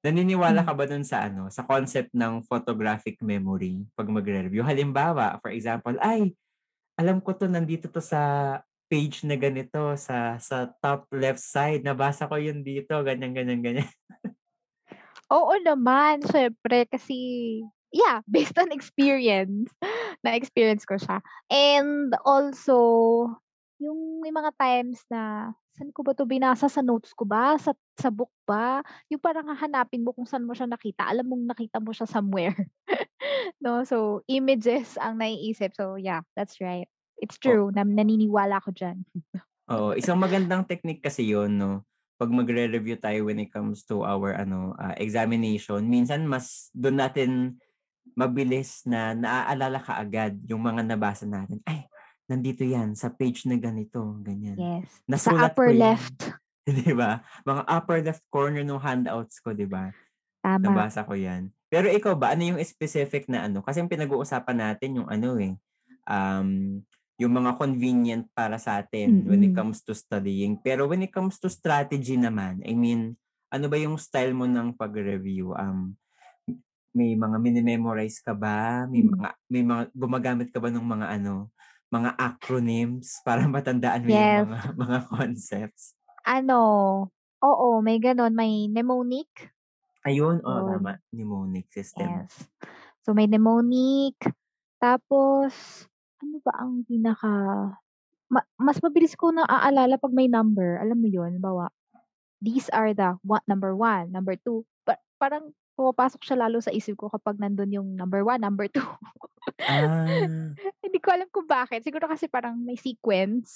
naniniwala 0.04 0.62
Hmm. 0.62 0.66
ka 0.66 0.74
ba 0.76 0.86
dun 0.88 1.04
sa 1.06 1.26
ano, 1.28 1.48
sa 1.52 1.64
concept 1.66 2.12
ng 2.14 2.44
photographic 2.46 3.18
memory 3.24 3.84
'pag 3.96 4.08
magre-review? 4.10 4.64
Halimbawa, 4.66 5.38
for 5.42 5.50
example, 5.54 5.96
"Ay 6.02 6.34
alam 7.00 7.20
ko 7.24 7.32
'to 7.36 7.48
nandito 7.50 7.88
'to 7.90 8.00
sa 8.04 8.20
page 8.92 9.24
na 9.26 9.36
ganito 9.40 9.96
sa 9.98 10.36
sa 10.42 10.68
top 10.84 11.08
left 11.14 11.40
side 11.42 11.82
nabasa 11.86 12.28
ko 12.30 12.36
'yun 12.40 12.62
dito 12.66 12.94
ganyan, 13.06 13.32
ganyan, 13.36 13.60
ganyan. 13.64 13.88
Oo 15.30 15.54
naman, 15.62 16.20
siyempre 16.26 16.84
kasi 16.90 17.16
yeah, 17.92 18.20
based 18.30 18.56
on 18.58 18.72
experience, 18.72 19.70
na-experience 20.24 20.84
ko 20.88 20.96
siya. 20.96 21.20
And 21.52 22.12
also, 22.24 22.78
yung 23.80 24.24
may 24.24 24.32
mga 24.32 24.50
times 24.56 25.04
na, 25.12 25.52
saan 25.76 25.90
ko 25.94 26.04
ba 26.04 26.12
'to 26.16 26.24
binasa, 26.28 26.68
sa 26.68 26.80
notes 26.84 27.12
ko 27.16 27.24
ba, 27.28 27.56
sa 27.60 27.72
sa 27.98 28.08
book 28.12 28.32
ba? 28.48 28.80
Yung 29.12 29.20
parang 29.22 29.48
hahanapin 29.52 30.04
mo 30.04 30.12
kung 30.16 30.28
saan 30.28 30.44
mo 30.48 30.52
siya 30.56 30.68
nakita, 30.68 31.08
alam 31.08 31.26
mong 31.28 31.48
nakita 31.56 31.80
mo 31.80 31.92
siya 31.96 32.06
somewhere. 32.08 32.54
'No, 33.62 33.84
so 33.86 34.22
images 34.28 34.96
ang 35.00 35.18
naiisip. 35.22 35.72
So 35.76 35.96
yeah, 36.00 36.22
that's 36.36 36.60
right. 36.60 36.88
It's 37.22 37.38
true 37.38 37.70
na 37.74 37.84
naniniwala 37.86 38.58
ako 38.62 38.74
diyan. 38.76 38.98
Oo, 39.70 39.94
isang 39.94 40.18
magandang 40.18 40.66
technique 40.66 41.00
kasi 41.06 41.22
'yun 41.30 41.54
'no, 41.54 41.86
'pag 42.18 42.30
magre-review 42.34 42.98
tayo 42.98 43.30
when 43.30 43.38
it 43.38 43.50
comes 43.54 43.86
to 43.86 44.02
our 44.02 44.34
ano, 44.34 44.74
ah, 44.74 44.94
examination, 44.98 45.86
minsan 45.86 46.26
mas 46.26 46.66
dun 46.74 46.98
natin 46.98 47.62
mabilis 48.18 48.84
na 48.88 49.14
naaalala 49.16 49.78
kaagad 49.82 50.38
yung 50.50 50.62
mga 50.62 50.82
nabasa 50.86 51.24
natin. 51.28 51.62
"Ay, 51.68 51.86
nandito 52.32 52.64
'yan 52.64 52.96
sa 52.96 53.12
page 53.12 53.44
na 53.48 53.60
ganito, 53.60 54.00
ganyan. 54.24 54.64
Yes, 54.64 55.00
sa 55.16 55.32
Nasulat 55.32 55.60
ko 55.60 55.68
upper 55.68 55.72
'yan." 55.72 56.00
left. 56.00 56.16
'Di 56.68 56.94
ba? 56.96 57.20
Mga 57.46 57.62
upper 57.68 57.98
left 58.06 58.24
corner 58.32 58.62
nung 58.64 58.82
handouts 58.82 59.38
ko 59.42 59.52
'di 59.54 59.66
ba? 59.68 59.92
Tama. 60.42 60.58
Nabasa 60.62 61.02
ko 61.06 61.14
'yan. 61.18 61.50
Pero 61.72 61.88
ikaw 61.90 62.14
ba, 62.14 62.34
ano 62.36 62.44
yung 62.54 62.60
specific 62.62 63.26
na 63.32 63.48
ano, 63.50 63.64
kasi 63.64 63.80
ang 63.82 63.90
pinag-uusapan 63.90 64.58
natin 64.58 65.00
yung 65.02 65.08
ano, 65.10 65.36
eh, 65.40 65.56
um, 66.06 66.80
yung 67.18 67.32
mga 67.34 67.56
convenient 67.58 68.24
para 68.36 68.58
sa'tin 68.60 69.24
when 69.26 69.42
it 69.46 69.52
Mm. 69.52 69.56
comes 69.56 69.80
to 69.84 69.94
studying. 69.96 70.58
Pero 70.60 70.86
when 70.90 71.02
it 71.06 71.12
comes 71.14 71.38
to 71.40 71.48
strategy 71.50 72.16
naman, 72.18 72.60
I 72.66 72.74
mean, 72.76 73.16
ano 73.52 73.66
ba 73.72 73.76
yung 73.80 73.96
style 74.00 74.34
mo 74.36 74.44
ng 74.48 74.74
pagre-review? 74.76 75.54
Um, 75.56 75.96
may 76.92 77.16
mga 77.16 77.36
mini-memorize 77.40 78.20
ka 78.20 78.36
ba? 78.36 78.84
May 78.88 79.00
Hmm. 79.00 79.16
mga 79.16 79.28
may 79.48 79.62
mga 79.64 79.82
gumagamit 79.96 80.48
ka 80.52 80.60
ba 80.60 80.68
ng 80.68 80.84
mga 80.84 81.06
ano, 81.20 81.48
mga 81.92 82.10
acronyms 82.18 83.08
para 83.26 83.44
matandaan 83.46 84.02
mo 84.08 84.12
yung 84.12 84.32
Yes. 84.32 84.48
mga 84.48 84.58
mga 84.74 84.98
concepts? 85.12 85.94
Ano, 86.26 86.60
oo, 87.42 87.68
may 87.82 87.98
gano'n, 87.98 88.30
may 88.34 88.70
mnemonic. 88.70 89.50
Ayun, 90.06 90.42
oo, 90.42 90.60
Yun. 90.60 90.66
tama, 90.66 90.98
mnemonic 91.14 91.66
system. 91.70 92.22
Yes. 92.22 92.48
So, 93.04 93.12
may 93.12 93.28
mnemonic, 93.28 94.16
tapos 94.80 95.84
ano 96.22 96.38
ba 96.46 96.52
ang 96.62 96.86
pinaka 96.88 97.32
ma 98.32 98.40
mas 98.58 98.78
mabilis 98.82 99.14
ko 99.18 99.30
naaalala 99.34 99.98
'pag 100.00 100.14
may 100.16 100.26
number, 100.30 100.78
alam 100.80 100.98
mo 101.00 101.08
yun? 101.10 101.36
Halimbawa, 101.36 101.70
these 102.42 102.68
are 102.72 102.92
the 102.96 103.18
wa 103.26 103.40
number 103.48 103.74
1, 103.76 104.10
number 104.12 104.36
2, 104.40 104.64
pa 104.86 104.98
parang 105.20 105.52
pumapasok 105.82 106.22
siya 106.22 106.38
lalo 106.46 106.62
sa 106.62 106.70
isip 106.70 106.94
ko 106.96 107.10
kapag 107.10 107.42
nandun 107.42 107.74
yung 107.74 107.88
number 107.98 108.22
1, 108.22 108.38
number 108.38 108.70
2. 108.70 108.82
Ah. 109.68 110.54
Hindi 110.84 110.98
ko 111.02 111.08
alam 111.14 111.28
kung 111.34 111.46
bakit, 111.50 111.82
siguro 111.82 112.06
kasi 112.06 112.30
parang 112.30 112.58
may 112.62 112.78
sequence. 112.78 113.54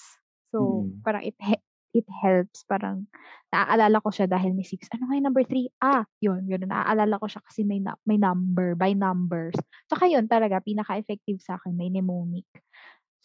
So, 0.50 0.86
Mm. 0.90 1.02
parang 1.06 1.22
it 1.26 1.36
he 1.40 1.56
it 1.96 2.04
helps, 2.20 2.60
parang 2.68 3.08
naaalala 3.48 4.04
ko 4.04 4.12
siya 4.12 4.28
dahil 4.28 4.52
may 4.52 4.68
6, 4.68 4.84
ano 4.92 5.08
nga 5.08 5.16
yung 5.16 5.26
number 5.32 5.44
3? 5.48 5.64
Ah, 5.80 6.04
yun, 6.20 6.44
gano'n, 6.44 6.68
naaalala 6.68 7.16
ko 7.16 7.24
siya 7.24 7.40
kasi 7.40 7.64
may 7.64 7.80
na 7.80 7.96
may 8.04 8.20
number, 8.20 8.76
by 8.76 8.92
numbers. 8.92 9.56
Tsaka 9.88 10.04
yun 10.12 10.28
talaga 10.28 10.60
pinaka-effective 10.60 11.40
sa'kin 11.40 11.72
may 11.72 11.88
mnemonic. 11.88 12.44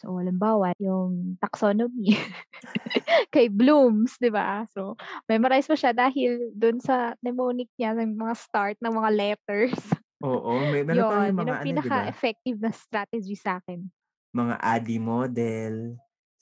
So, 0.00 0.18
halimbawa 0.18 0.72
yung 0.82 1.38
taxonomy 1.38 2.16
kay 3.34 3.46
Bloom's, 3.52 4.16
'di 4.18 4.30
ba? 4.32 4.64
So, 4.72 4.96
memorize 5.30 5.68
mo 5.70 5.76
siya 5.78 5.92
dahil 5.94 6.52
dun 6.56 6.78
sa 6.82 7.14
mnemonic 7.22 7.68
niya 7.78 7.94
ng 7.98 8.16
mga 8.18 8.34
start 8.38 8.76
ng 8.82 8.94
mga 8.94 9.10
letters. 9.14 9.78
Oo, 10.22 10.52
may 10.70 10.82
meron 10.86 11.06
pa 11.08 11.14
Yun, 11.18 11.26
yung 11.26 11.38
yun 11.38 11.48
mga 11.48 11.56
ano, 11.62 11.62
pinaka-effective 11.66 12.58
na 12.62 12.70
strategy 12.74 13.34
sa'kin. 13.36 13.90
Mga 14.32 14.54
ADDIE 14.64 15.00
model. 15.00 15.74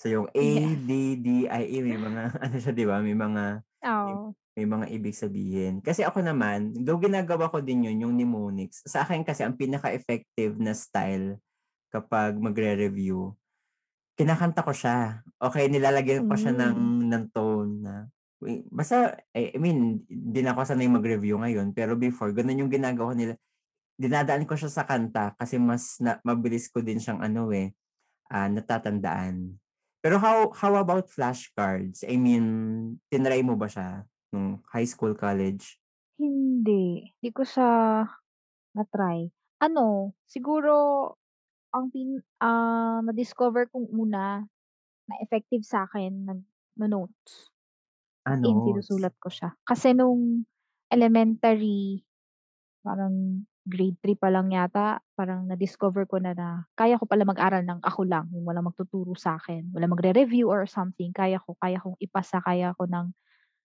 So, 0.01 0.07
yung 0.09 0.29
A. 0.33 0.51
D, 0.79 1.19
D, 1.19 1.27
I, 1.51 1.63
E, 1.67 1.79
may 1.83 1.99
mga 1.99 2.23
ano 2.45 2.57
siya 2.57 2.73
'di 2.73 2.85
ba, 2.87 3.03
may 3.03 3.15
mga 3.19 3.63
may 4.07 4.15
Oo. 4.15 4.35
may 4.59 4.67
mga 4.67 4.87
ibig 4.95 5.15
sabihin. 5.17 5.75
Kasi 5.83 6.03
ako 6.07 6.23
naman, 6.27 6.75
though 6.87 6.99
ginagawa 6.99 7.51
ko 7.51 7.63
din 7.63 7.87
yun, 7.87 8.03
yung 8.07 8.15
mnemonics, 8.19 8.83
sa 8.87 9.07
akin 9.07 9.23
kasi 9.27 9.43
ang 9.47 9.55
pinaka-effective 9.59 10.59
na 10.59 10.75
style 10.75 11.39
kapag 11.93 12.39
magre-review, 12.39 13.35
kinakanta 14.21 14.61
ko 14.69 14.73
siya. 14.77 15.25
O 15.41 15.49
kaya 15.49 15.67
nilalagyan 15.73 16.29
ko 16.29 16.37
siya 16.37 16.53
ng 16.53 16.77
Hmm. 16.77 17.09
ng 17.09 17.25
tone 17.33 17.73
na 17.85 17.95
wi 18.45 18.65
basta 18.73 19.17
I 19.37 19.57
I 19.57 19.59
mean, 19.61 20.05
di 20.09 20.41
na 20.45 20.53
ako 20.57 20.65
sanay 20.69 20.89
mag-review 20.93 21.41
ngayon, 21.41 21.73
pero 21.77 21.97
before 21.97 22.33
gano'n 22.37 22.61
yung 22.67 22.73
ginagawa 22.73 23.17
nila. 23.17 23.37
Dinadaan 24.01 24.49
ko 24.49 24.57
siya 24.57 24.73
sa 24.73 24.85
kanta 24.89 25.37
kasi 25.37 25.61
mas 25.61 26.01
na 26.03 26.19
mabilis 26.25 26.69
ko 26.73 26.81
din 26.85 26.99
siyang 27.03 27.21
ano, 27.25 27.53
eh, 27.53 27.73
ah, 28.33 28.49
natatandaan. 28.51 29.57
Pero 30.05 30.17
how 30.23 30.53
how 30.57 30.75
about 30.81 31.09
flashcards? 31.13 32.05
I 32.09 32.17
mean, 32.21 32.47
tinry 33.13 33.43
mo 33.45 33.57
ba 33.61 33.69
siya 33.69 34.05
nung 34.33 34.63
high 34.73 34.89
school, 34.89 35.15
college? 35.19 35.81
Hindi, 36.21 37.11
di 37.23 37.31
ko 37.33 37.43
siya 37.43 38.05
na-try. 38.77 39.27
Ano, 39.61 40.15
siguro 40.27 40.73
ang 41.75 41.87
pin 41.95 42.19
ah, 42.43 43.01
na-discover 43.07 43.71
kong 43.71 43.89
una 43.95 44.43
na 45.09 45.15
effective 45.25 45.65
sa'kin 45.67 46.27
nagno-notes. 46.29 47.51
Ah, 48.25 48.35
As 48.35 48.41
in 48.47 48.61
notes. 48.63 48.65
sinusulat 48.65 49.15
ko 49.21 49.29
siya. 49.33 49.55
Kasi 49.67 49.93
nung 49.97 50.45
elementary, 50.93 52.05
parang 52.85 53.45
grade 53.69 53.99
3 54.03 54.17
pa 54.19 54.29
lang 54.33 54.51
yata, 54.53 55.01
parang 55.19 55.45
na-discover 55.49 56.09
ko 56.09 56.19
na 56.23 56.33
na 56.35 56.49
kaya 56.79 56.97
ko 57.01 57.05
pala 57.07 57.29
mag-aral 57.29 57.63
ng 57.65 57.81
ako 57.85 58.03
lang, 58.09 58.27
yung 58.35 58.45
walang 58.49 58.67
magtuturo 58.69 59.13
sa'kin, 59.15 59.71
walang 59.77 59.93
magre-review 59.95 60.49
or 60.49 60.65
something, 60.67 61.13
kaya 61.13 61.39
ko, 61.43 61.55
kaya 61.61 61.79
kong 61.83 61.99
ipasa, 62.01 62.41
kaya 62.43 62.73
ko 62.79 62.89
ng 62.89 63.13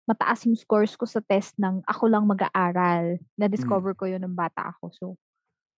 mataas 0.09 0.45
yung 0.49 0.57
scores 0.59 0.93
ko 0.99 1.05
sa 1.07 1.21
test 1.23 1.55
ng 1.61 1.81
ako 1.87 2.05
lang 2.11 2.25
mag-aaral. 2.27 3.17
Hmm. 3.57 3.81
Na-discover 3.81 3.93
ko 3.97 4.05
yun 4.09 4.21
nung 4.25 4.37
bata 4.37 4.73
ako. 4.75 4.85
So, 4.95 5.05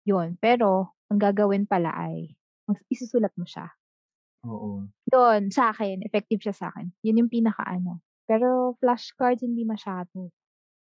yun. 0.09 0.39
Pero 0.41 0.97
ang 1.11 1.19
gagawin 1.21 1.67
pala 1.69 1.93
ay 1.95 2.35
isusulat 2.93 3.33
mo 3.39 3.45
siya. 3.47 3.73
Oo. 4.45 4.93
Yun, 5.11 5.51
sa'kin, 5.51 5.99
effective 6.07 6.39
siya 6.47 6.55
sa'kin. 6.55 6.95
Yun 7.03 7.27
yung 7.27 7.31
pinaka-ano. 7.33 7.99
Pero 8.31 8.79
flashcards 8.79 9.43
hindi 9.43 9.67
masyado. 9.67 10.31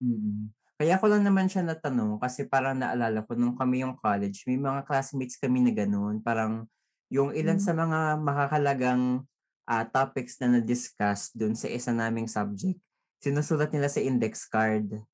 Mm. 0.02 0.48
Kaya 0.80 0.96
ko 0.96 1.12
lang 1.12 1.28
naman 1.28 1.44
siya 1.52 1.60
natanong 1.60 2.16
kasi 2.16 2.48
parang 2.48 2.80
naalala 2.80 3.20
ko 3.28 3.36
nung 3.36 3.52
kami 3.52 3.84
yung 3.84 4.00
college, 4.00 4.48
may 4.48 4.56
mga 4.56 4.88
classmates 4.88 5.36
kami 5.36 5.60
na 5.60 5.76
gano'n. 5.76 6.24
Parang 6.24 6.64
yung 7.12 7.36
ilan 7.36 7.60
Hmm. 7.60 7.64
sa 7.64 7.76
mga 7.76 8.16
makakahalagang, 8.24 9.28
ah, 9.68 9.84
topics 9.84 10.40
na 10.40 10.56
na-discuss 10.56 11.36
dun 11.36 11.52
sa 11.52 11.68
isa 11.68 11.92
naming 11.92 12.24
subject, 12.24 12.80
sinusulat 13.20 13.68
nila 13.76 13.92
sa 13.92 14.00
index 14.00 14.48
card. 14.48 15.04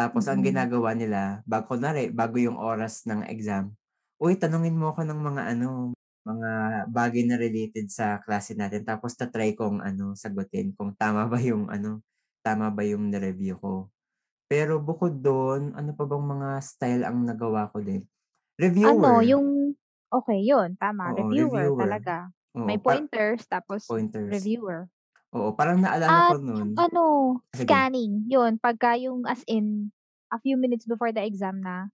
Tapos 0.00 0.24
ang 0.32 0.40
Mm. 0.40 0.50
ginagawa 0.50 0.96
nila, 0.96 1.44
bag 1.44 1.68
kunwari 1.68 2.08
bago 2.14 2.40
yung 2.40 2.56
oras 2.56 3.04
ng 3.10 3.28
exam, 3.28 3.76
"Uy, 4.22 4.40
tanungin 4.40 4.78
mo 4.80 4.96
ako 4.96 5.04
ng 5.04 5.20
mga 5.28 5.42
ano, 5.56 5.92
mga 6.24 6.50
bagay 6.92 7.22
na 7.28 7.36
related 7.40 7.88
sa 7.92 8.20
klase 8.24 8.56
natin 8.56 8.84
tapos 8.88 9.12
ta-try 9.20 9.52
kong 9.58 9.84
ano, 9.84 10.16
sagutin 10.16 10.72
kung 10.78 10.96
tama 10.96 11.28
ba 11.28 11.38
yung 11.42 11.68
ano, 11.68 12.00
tama 12.46 12.72
ba 12.72 12.82
yung 12.88 13.12
na-review 13.12 13.60
ko." 13.60 13.92
Pero 14.50 14.78
bukod 14.82 15.20
dun, 15.24 15.74
ano 15.78 15.90
pa 15.98 16.04
bang 16.08 16.26
mga 16.26 16.50
style 16.64 17.02
ang 17.08 17.24
nagawa 17.28 17.68
ko 17.74 17.80
din? 17.84 18.04
Ano, 18.82 19.20
Reviewer. 19.20 19.20
yung 19.20 19.76
okey 20.08 20.40
yun, 20.48 20.72
tama, 20.80 21.12
Oo, 21.12 21.12
reviewer 21.12 21.68
reviewer. 21.72 21.76
talaga. 21.76 22.32
May 22.64 22.80
Oo, 22.80 22.84
pa 22.84 23.04
pointers 23.04 23.44
tapos 23.44 23.92
pointers. 23.92 24.32
reviewer. 24.32 24.88
Oo, 25.34 25.54
parang 25.54 25.78
naalala 25.78 26.26
ko 26.26 26.32
At 26.32 26.38
yung 26.42 26.50
ano, 26.78 27.02
sige. 27.54 27.86
scanning. 27.86 28.24
Yun, 28.30 28.56
pagka 28.60 28.96
yung 28.96 29.26
as 29.28 29.42
in, 29.44 29.92
a 30.30 30.38
few 30.38 30.54
minutes 30.54 30.86
before 30.86 31.10
the 31.10 31.18
exam 31.26 31.58
na, 31.60 31.90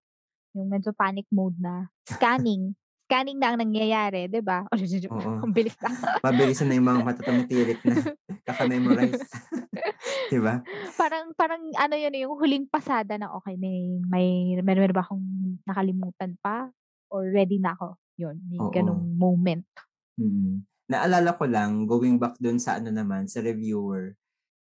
yung 0.57 0.69
medyo 0.73 0.93
panic 0.97 1.27
mode 1.33 1.57
na, 1.61 1.89
scanning. 2.09 2.77
Scanning 3.09 3.39
na 3.41 3.55
ang 3.55 3.61
nangyayari, 3.63 4.27
'di 4.31 4.43
ba? 4.45 4.67
Oo. 5.15 5.47
Ang 5.47 5.53
bilis 5.55 5.77
na. 5.83 5.91
Mabilisan 6.27 6.67
na 6.71 6.77
yung 6.79 6.89
mga 6.91 7.03
mata 7.05 7.23
tumitirik 7.23 7.81
na 7.87 7.95
kaka-memorize. 8.49 9.23
'Di 10.31 10.39
ba? 10.43 10.67
Parang 10.99 11.37
parang 11.37 11.61
ano 11.77 11.95
yun, 11.95 12.15
yung 12.17 12.35
huling 12.41 12.67
pasada 12.73 13.21
na, 13.21 13.29
okey 13.37 13.61
may 13.61 14.01
may 14.09 14.29
meron 14.65 14.93
ba 14.97 15.05
akong 15.05 15.25
nakalimutan 15.69 16.41
pa 16.41 16.73
or 17.13 17.29
ready 17.29 17.61
na 17.61 17.77
ako? 17.77 18.01
Yun, 18.17 18.41
may 18.49 18.65
Oo. 18.65 18.73
ganong 18.73 19.13
moment. 19.21 19.67
Mm. 20.19 20.67
Naalala 20.91 21.35
ko 21.35 21.51
lang, 21.51 21.83
going 21.91 22.15
back 22.15 22.39
dun 22.39 22.63
sa 22.63 22.79
ano 22.79 22.95
naman, 22.95 23.27
sa 23.27 23.43
reviewer, 23.43 24.15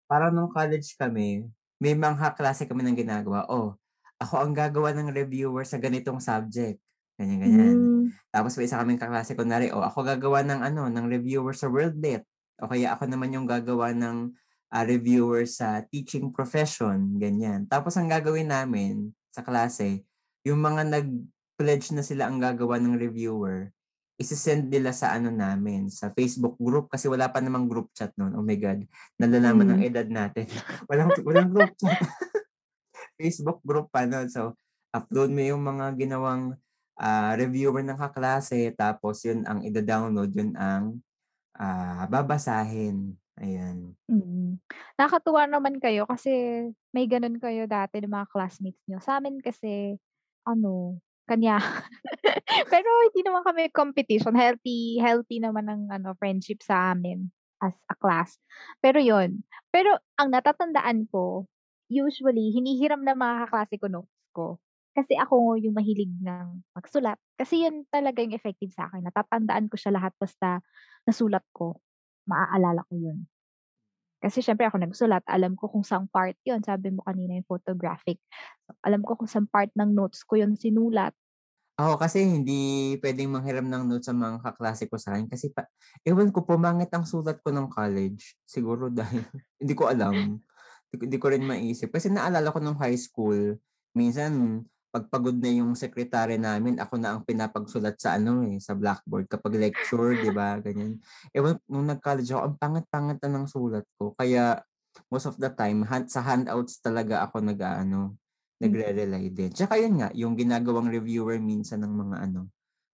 parang 0.09 0.35
nung 0.35 0.51
college 0.51 0.95
kami, 0.99 1.47
may 1.79 1.95
mga 1.95 2.35
klase 2.35 2.67
kami 2.67 2.83
ng 2.87 2.97
ginagawa, 2.99 3.47
"Oh, 3.51 3.75
ako 4.19 4.35
ang 4.43 4.53
gagawa 4.55 4.91
ng 4.95 5.11
reviewer 5.15 5.63
sa 5.67 5.79
ganitong 5.79 6.19
subject." 6.23 6.79
Ganyan-ganyan. 7.19 7.79
Hmm. 7.79 8.05
Tapos 8.31 8.55
may 8.59 8.67
isa 8.67 8.79
kaming 8.79 8.99
kaklase 8.99 9.35
kunwari, 9.37 9.71
"O 9.71 9.83
ako 9.83 10.03
gagawa 10.07 10.43
ng 10.43 10.61
ano, 10.63 10.87
ng 10.91 11.05
reviewer 11.11 11.55
sa 11.55 11.71
Worldlet." 11.71 12.23
O 12.63 12.67
kaya 12.71 12.95
ako 12.95 13.07
naman 13.11 13.31
yung 13.35 13.47
gagawa 13.47 13.95
ng, 13.95 14.31
ah, 14.75 14.83
reviewer 14.87 15.47
sa 15.47 15.83
teaching 15.87 16.31
profession, 16.35 17.15
ganyan. 17.19 17.67
Tapos 17.71 17.95
ang 17.99 18.07
gagawin 18.11 18.51
namin 18.51 19.11
sa 19.31 19.43
klase, 19.45 20.03
yung 20.47 20.59
mga 20.63 20.83
nag-pledge 20.89 21.91
na 21.95 22.03
sila 22.03 22.27
ang 22.27 22.39
gagawa 22.43 22.79
ng 22.83 22.99
reviewer, 22.99 23.71
ise-send 24.19 24.67
nila 24.67 24.91
sa 24.91 25.15
ano 25.15 25.31
namin, 25.31 25.87
sa 25.87 26.11
Facebook 26.11 26.59
group 26.59 26.91
kasi 26.91 27.07
wala 27.07 27.31
pa 27.31 27.39
namang 27.39 27.71
group 27.71 27.87
chat 27.95 28.11
no'n. 28.19 28.35
Oh 28.35 28.43
my 28.43 28.59
God, 28.59 28.83
nalalaman 29.15 29.73
ng 29.73 29.79
Hmm. 29.79 29.87
edad 29.87 30.07
natin. 30.11 30.45
Walang 30.91 31.15
walang 31.23 31.49
group 31.49 31.71
chat. 31.79 31.95
Facebook 33.19 33.63
group 33.63 33.87
pa 33.89 34.03
no'n. 34.03 34.27
So, 34.27 34.59
upload 34.91 35.31
mo 35.31 35.39
yung 35.39 35.63
mga 35.63 35.95
ginawang, 35.95 36.59
ah, 36.99 37.31
reviewer 37.39 37.79
ng 37.79 37.95
kaklase 37.95 38.75
tapos 38.75 39.23
yun 39.23 39.47
ang 39.47 39.63
ida-download, 39.63 40.31
yun 40.35 40.51
ang, 40.59 40.99
ah, 41.55 42.03
babasahin, 42.11 43.15
ayan. 43.39 43.95
Mm. 44.11 44.59
Nakakatuwa 44.99 45.47
naman 45.47 45.79
kayo 45.79 46.03
kasi 46.03 46.31
may 46.91 47.07
gano'n 47.07 47.39
kayo 47.39 47.63
dati 47.71 48.03
ng 48.03 48.11
mga 48.11 48.27
classmates 48.35 48.83
niyo. 48.83 48.99
Sa'min 48.99 49.39
kasi 49.39 49.95
ano, 50.43 50.99
kanya 51.29 51.61
pero 52.73 52.89
hindi 53.09 53.21
naman 53.21 53.45
kami 53.45 53.69
competition, 53.69 54.33
healthy 54.33 54.97
healthy 54.97 55.37
naman 55.37 55.69
ang 55.69 55.83
ano, 55.93 56.17
friendship 56.17 56.65
sa 56.65 56.97
amin 56.97 57.29
as 57.61 57.75
a 57.91 57.95
class. 57.95 58.39
Pero 58.81 58.97
yun, 58.97 59.43
pero 59.69 59.99
ang 60.17 60.31
natatandaan 60.33 61.07
ko, 61.11 61.45
usually 61.91 62.55
hinihiram 62.55 63.03
ng 63.03 63.17
mga 63.17 63.35
kaklase 63.47 63.75
ko 63.77 63.87
notes 63.91 64.15
ko. 64.33 64.57
Kasi 64.95 65.15
ako 65.15 65.55
yung 65.61 65.77
mahilig 65.77 66.11
ng 66.19 66.65
magsulat. 66.75 67.15
Kasi 67.37 67.63
yun 67.67 67.85
talaga 67.93 68.19
yung 68.25 68.35
effective 68.35 68.73
sa'kin, 68.73 69.05
natatandaan 69.05 69.69
ko 69.69 69.75
siya 69.77 69.95
lahat 69.95 70.13
basta 70.17 70.59
nasulat 71.05 71.45
ko, 71.53 71.79
maaalala 72.27 72.83
ko 72.89 72.93
yun. 72.97 73.29
Kasi 74.19 74.43
siyempre 74.43 74.67
ako 74.67 74.83
nagsulat, 74.83 75.23
alam 75.31 75.55
ko 75.55 75.71
kung 75.71 75.87
saang 75.87 76.11
part 76.11 76.35
yun, 76.43 76.59
sabi 76.59 76.91
mo 76.91 76.99
kanina 77.07 77.39
yung 77.39 77.47
photographic. 77.47 78.19
Alam 78.83 78.99
ko 78.99 79.15
kung 79.15 79.31
saang 79.31 79.47
part 79.47 79.71
ng 79.79 79.95
notes 79.95 80.27
ko 80.27 80.35
yun 80.35 80.59
sinulat. 80.59 81.15
Ako 81.79 81.95
kasi 81.95 82.27
hindi 82.27 82.95
puwedeng 82.99 83.31
manghiram 83.31 83.63
ng 83.63 83.87
notes 83.87 84.11
sa 84.11 84.15
mga 84.15 84.43
kaklase 84.43 84.91
ko 84.91 84.99
sa'kin 84.99 85.31
kasi 85.31 85.47
pa 85.55 85.63
ewan 86.03 86.27
ko 86.35 86.43
pumangit 86.43 86.91
ang 86.91 87.07
sulat 87.07 87.39
ko 87.39 87.55
ng 87.55 87.71
college. 87.71 88.35
Siguro 88.43 88.91
dahil 88.97 89.23
hindi 89.61 89.73
ko 89.79 89.87
alam. 89.87 90.43
Hindi 90.91 91.17
ko 91.21 91.31
rin 91.31 91.45
maisip. 91.47 91.93
Kasi 91.93 92.11
naalala 92.11 92.51
ko 92.51 92.59
nung 92.59 92.75
high 92.81 92.97
school, 92.99 93.55
minsan 93.95 94.63
'pag 94.91 95.05
pagod 95.13 95.37
na 95.37 95.53
yung 95.53 95.77
sekretary 95.77 96.35
namin, 96.41 96.81
ako 96.81 96.97
na 96.99 97.13
ang 97.15 97.21
pinapagsulat 97.23 97.95
sa 98.01 98.17
ano, 98.17 98.41
eh, 98.43 98.57
sa 98.59 98.73
blackboard 98.75 99.29
kapag 99.31 99.55
lecture, 99.55 100.17
'di 100.19 100.33
ba, 100.33 100.57
ganyan. 100.59 100.97
Ewan 101.31 101.61
nung 101.69 101.87
nag-college 101.87 102.27
ako, 102.33 102.41
ang 102.43 102.57
pangit-pangit 102.59 103.17
na 103.23 103.29
ng 103.39 103.47
sulat 103.47 103.85
ko. 104.01 104.17
Kaya 104.17 104.59
most 105.13 105.29
of 105.29 105.37
the 105.39 105.47
time 105.53 105.85
hand 105.87 106.09
sa 106.11 106.25
handouts 106.25 106.81
talaga 106.81 107.23
ako 107.29 107.39
nag-aano, 107.45 108.17
Hmm. 108.17 108.28
Nagre-rely 108.61 109.31
din. 109.33 109.51
Tsaka 109.55 109.79
yun 109.79 109.99
nga, 110.03 110.09
yung 110.15 110.35
ginagawang 110.39 110.91
reviewer 110.91 111.39
minsan 111.41 111.83
ng 111.83 111.93
mga 111.95 112.17
ano, 112.29 112.41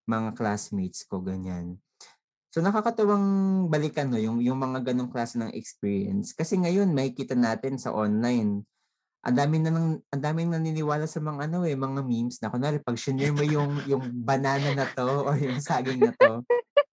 mga 0.10 0.34
classmates 0.38 1.06
ko, 1.08 1.22
ganyan. 1.24 1.80
So 2.54 2.64
nakakatuwang 2.64 3.28
balikan 3.68 4.08
'no, 4.10 4.18
yung 4.22 4.40
yung 4.40 4.56
mga 4.58 4.80
gano'ng 4.92 5.12
klase 5.12 5.36
ng 5.38 5.52
experience. 5.54 6.32
Kasi 6.32 6.56
ngayon 6.62 6.96
makikita 6.96 7.36
natin 7.36 7.76
sa 7.76 7.92
online, 7.92 8.64
ang 9.26 9.36
dami 9.38 9.58
na 9.62 9.72
ng 9.74 9.90
ang 10.14 10.22
daming 10.24 10.52
naniniwala 10.54 11.06
sa 11.10 11.20
mga 11.24 11.50
ano, 11.52 11.66
eh, 11.68 11.76
mga 11.78 12.02
memes 12.06 12.38
na 12.42 12.50
kunwari 12.54 12.80
'pag 12.84 12.98
shinare 13.00 13.34
mo 13.36 13.44
yung 13.46 13.84
yung 13.86 14.06
banana 14.24 14.72
na 14.76 14.88
'to 14.90 15.08
or 15.30 15.36
yung 15.40 15.60
saging 15.64 16.02
na 16.06 16.14
'to, 16.16 16.44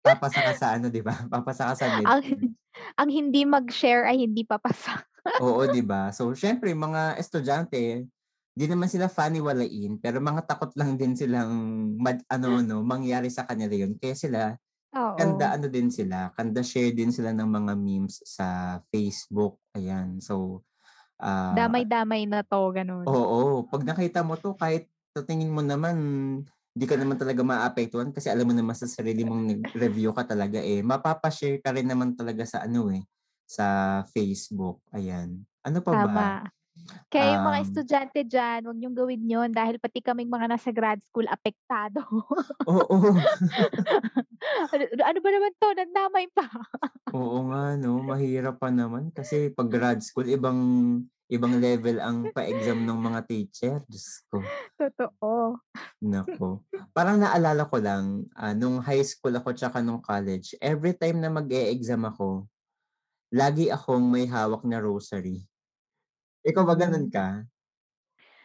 papasa 0.04 0.40
ka 0.44 0.52
sa 0.56 0.76
ano, 0.78 0.88
'di 0.92 1.02
ba, 1.04 1.14
papasa 1.34 1.68
ka 1.72 1.74
sa 1.78 1.88
Ang 2.06 2.22
midterm. 2.26 2.54
ang 3.00 3.08
hindi 3.10 3.42
mag-share 3.48 4.06
ay 4.08 4.24
hindi 4.24 4.44
papasa. 4.46 5.04
Oo, 5.36 5.68
'di 5.68 5.84
ba? 5.84 6.08
So 6.16 6.32
siyempre 6.32 6.72
mga 6.72 7.20
estudyante, 7.20 8.08
'di 8.56 8.66
naman 8.72 8.88
sila 8.90 9.06
paniwalain 9.12 10.00
pero 10.02 10.18
mga 10.24 10.48
takot 10.48 10.72
lang 10.80 10.96
din 11.00 11.12
silang 11.18 11.52
mag 12.00 12.20
ano 12.32 12.60
'no, 12.64 12.80
mangyari 12.84 13.28
sa 13.32 13.44
kanila 13.48 13.72
yun. 13.76 13.96
Kaya 14.00 14.16
sila 14.18 14.40
kanda 15.18 15.50
Oo. 15.50 15.56
ano 15.56 15.68
din 15.72 15.88
sila, 15.92 16.32
kanda 16.36 16.62
share 16.66 16.92
din 16.96 17.10
sila 17.14 17.32
ng 17.36 17.48
mga 17.48 17.72
memes 17.78 18.20
sa 18.26 18.78
Facebook, 18.92 19.60
ayan. 19.76 20.18
So, 20.24 20.64
ah 21.22 21.56
Damay-damay 21.56 22.26
na 22.26 22.42
'to, 22.42 22.58
gano'n. 22.74 23.06
Oo, 23.06 23.62
'pag 23.70 23.86
nakita 23.86 24.26
mo 24.26 24.34
'to 24.34 24.58
kahit 24.58 24.90
sa 25.14 25.22
tingin 25.22 25.54
mo 25.54 25.62
naman 25.62 25.96
di 26.76 26.84
ka 26.90 26.98
naman 26.98 27.14
talaga 27.16 27.40
maaapektuhan 27.46 28.10
kasi 28.10 28.28
alam 28.28 28.50
mo 28.50 28.52
naman 28.52 28.74
sa 28.76 28.84
sarili 28.90 29.22
mong 29.24 29.42
nag-review 29.48 30.10
ka 30.12 30.26
talaga, 30.28 30.58
eh, 30.60 30.82
mapapa-share 30.84 31.62
ka 31.62 31.70
rin 31.72 31.86
naman 31.88 32.12
talaga 32.18 32.42
sa 32.44 32.66
ano, 32.66 32.90
eh, 32.92 33.06
sa 33.48 34.02
Facebook, 34.12 34.82
ayan. 34.92 35.46
Ano 35.64 35.80
pa 35.86 35.94
ba? 35.96 36.36
Kaya 37.12 37.38
yung 37.38 37.44
mga 37.46 37.58
Um 37.58 37.66
estudyante 37.66 38.20
diyan, 38.26 38.66
'wag 38.66 38.78
niyong 38.78 38.96
gawin 38.98 39.22
yun 39.30 39.50
dahil 39.54 39.78
pati 39.78 40.02
kaming 40.02 40.30
mga 40.30 40.50
nasa 40.50 40.70
grad 40.74 40.98
school 41.06 41.26
apektado. 41.30 42.02
Oo. 42.66 43.26
Ano 44.72 44.84
ano 45.04 45.18
ba 45.22 45.28
naman 45.32 45.52
'to, 45.58 45.68
nandamay 45.76 46.26
pa. 46.34 46.44
Oo 47.14 47.38
nga 47.50 47.78
'no, 47.78 48.02
mahirap 48.02 48.58
pa 48.58 48.68
naman 48.74 49.14
kasi 49.14 49.36
'pag 49.54 49.70
grad 49.74 50.00
school 50.02 50.26
ibang 50.26 50.60
ibang 51.30 51.54
level 51.62 51.96
ang 52.02 52.18
pa-exam 52.34 52.82
ng 52.82 52.98
mga 52.98 53.20
teacher, 53.30 53.76
Diyos 53.86 54.26
ko. 54.30 54.50
Totoo. 54.78 55.56
Naku, 56.00 56.60
parang 56.92 57.16
naalala 57.16 57.64
ko 57.72 57.80
lang, 57.80 58.28
ah, 58.36 58.52
nung 58.52 58.84
high 58.84 59.00
school 59.00 59.32
ako 59.32 59.56
tsaka 59.56 59.80
nung 59.80 60.04
college, 60.04 60.52
everytime 60.60 61.16
na 61.24 61.32
mag-e-exam 61.32 62.04
ako, 62.04 62.44
lagi 63.32 63.70
akong 63.72 64.06
may 64.10 64.26
hawak 64.28 64.62
na 64.68 64.78
rosary. 64.82 65.46
Ikaw 66.46 66.62
ba 66.68 66.74
gano'n 66.78 67.06
Hmm. 67.06 67.16
ka? 67.16 67.46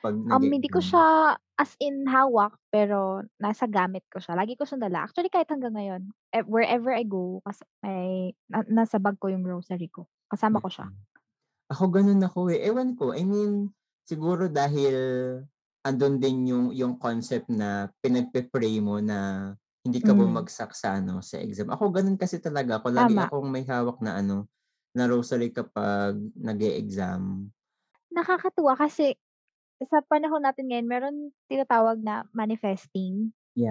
'Pag 0.01 0.15
Um, 0.29 0.47
hindi 0.53 0.69
ko 0.69 0.77
nag-e-exam? 0.79 0.83
siya 0.83 1.35
as 1.57 1.73
in 1.81 2.05
hawak, 2.07 2.55
pero 2.69 3.25
nasa 3.41 3.65
gamit 3.65 4.05
ko 4.11 4.21
siya. 4.21 4.37
Lagi 4.37 4.53
ko 4.55 4.63
siyang 4.63 4.83
dala. 4.85 5.03
Actually 5.07 5.27
kahit 5.33 5.49
hanggang 5.49 5.73
ngayon, 5.73 6.01
eh, 6.35 6.43
wherever 6.45 6.93
I 6.93 7.03
go 7.07 7.41
kas 7.43 7.59
may 7.81 8.31
na 8.51 8.61
nasa 8.69 9.01
bag 9.01 9.17
ko 9.17 9.27
yung 9.27 9.43
rosary 9.47 9.89
ko. 9.89 10.05
Kasama 10.29 10.61
ko 10.61 10.69
siya. 10.69 10.87
Mm. 10.87 11.03
Ako 11.71 11.85
gano'n 11.93 12.21
ako, 12.25 12.51
eh. 12.53 12.61
Ewan 12.67 12.95
ko, 12.99 13.13
I 13.15 13.23
mean, 13.25 13.73
siguro 14.07 14.47
dahil 14.51 14.95
andun 15.85 16.19
din 16.21 16.45
yung 16.49 16.65
yung 16.75 16.95
concept 17.01 17.49
na 17.49 17.89
pinagpe-pray 18.03 18.77
mo 18.83 18.99
na 19.01 19.51
hindi 19.85 20.01
ka 20.05 20.13
Hmm. 20.13 20.15
bumagsak 20.17 20.73
sa 20.77 20.99
ano, 21.01 21.21
sa 21.25 21.39
exam. 21.41 21.69
Ako 21.73 21.89
gano'n 21.93 22.17
kasi 22.19 22.39
talaga 22.43 22.79
ako, 22.81 22.89
lagi 22.93 23.17
Tama. 23.17 23.31
akong 23.31 23.49
may 23.49 23.65
hawak 23.67 23.99
na 24.03 24.19
ano, 24.21 24.49
na 24.95 25.07
rosary 25.09 25.51
kapag 25.55 26.17
nag-e-exam. 26.37 27.49
Nakakatuwa 28.15 28.73
kasi 28.75 29.15
sa 29.91 29.99
panahon 30.11 30.43
natin 30.45 30.65
ngayon 30.69 30.87
meron 30.93 31.17
tinatawag 31.51 31.97
na 32.03 32.15
manifesting. 32.39 33.15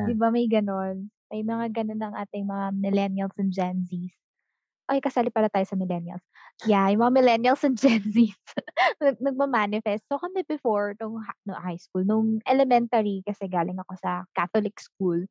'Di 0.05 0.12
Yeah. 0.12 0.14
ba 0.20 0.29
may 0.35 0.46
gano'n? 0.55 0.96
May 1.31 1.42
mga 1.53 1.66
gano'n 1.76 2.03
ang 2.05 2.14
ating 2.22 2.44
mga 2.53 2.66
millennials 2.85 3.37
and 3.40 3.53
Gen 3.57 3.79
Zs. 3.88 4.14
Ay, 4.90 4.98
kasali 5.05 5.31
pala 5.33 5.48
tayo 5.53 5.64
sa 5.68 5.79
millennials. 5.79 6.24
Yeah, 6.61 6.92
yung 6.92 7.00
mga 7.00 7.14
millennials 7.16 7.64
and 7.64 7.81
Gen 7.81 8.05
Zs 8.12 8.37
nag 9.00 9.16
nagma-manifest. 9.20 10.05
So 10.12 10.20
kami 10.20 10.44
before 10.44 10.92
nung 11.00 11.20
nung 11.48 11.57
high 11.61 11.81
school, 11.81 12.05
nung 12.05 12.40
elementary 12.44 13.24
kasi 13.24 13.48
galing 13.48 13.81
ako 13.81 13.96
sa 13.96 14.24
Catholic 14.37 14.76
school. 14.76 15.24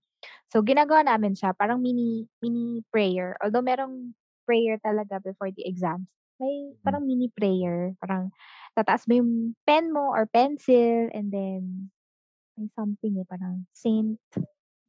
So 0.53 0.61
ginagawa 0.61 1.05
namin 1.05 1.33
siya 1.37 1.53
parang 1.57 1.81
mini 1.81 2.29
mini 2.41 2.81
prayer. 2.93 3.37
Although 3.41 3.65
merong 3.65 4.13
prayer 4.45 4.77
talaga 4.81 5.21
before 5.21 5.49
the 5.53 5.65
exams, 5.65 6.09
may 6.41 6.73
Hmm. 6.83 6.83
parang 6.85 7.05
mini 7.05 7.29
prayer. 7.33 7.93
Parang 8.01 8.29
tataas 8.79 9.05
mo 9.09 9.19
yung 9.19 9.31
pen 9.67 9.91
mo 9.91 10.11
or 10.15 10.25
pencil 10.29 11.09
and 11.11 11.31
then 11.35 11.91
may 12.59 12.67
something, 12.75 13.17
eh, 13.19 13.27
parang 13.27 13.65
saint, 13.75 14.19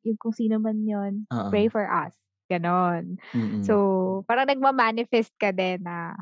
yung 0.06 0.18
kung 0.20 0.34
sino 0.34 0.58
man 0.62 0.84
yun, 0.86 1.26
"Pray 1.52 1.66
Oo. 1.66 1.70
for 1.70 1.84
us." 1.86 2.14
Gano'n. 2.50 3.16
So, 3.62 3.74
Mm. 3.74 3.78
parang 4.26 4.50
nagma-manifest 4.50 5.32
ka 5.38 5.54
din 5.54 5.84
na 5.86 6.14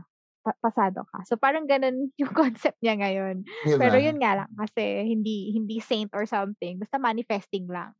pa 0.44 0.52
pasado 0.62 1.04
ka. 1.08 1.24
So, 1.28 1.36
parang 1.40 1.64
gano'n 1.68 2.10
yung 2.20 2.32
concept 2.36 2.78
niya 2.84 2.96
ngayon. 3.00 3.44
'Di 3.64 3.72
Pero 3.80 3.96
yun 4.00 4.20
nga 4.22 4.44
lang 4.44 4.50
kasi 4.58 5.04
hindi 5.08 5.52
hindi 5.56 5.80
saint 5.82 6.10
or 6.14 6.24
something, 6.28 6.78
basta 6.82 6.98
manifesting 7.00 7.66
lang. 7.70 7.94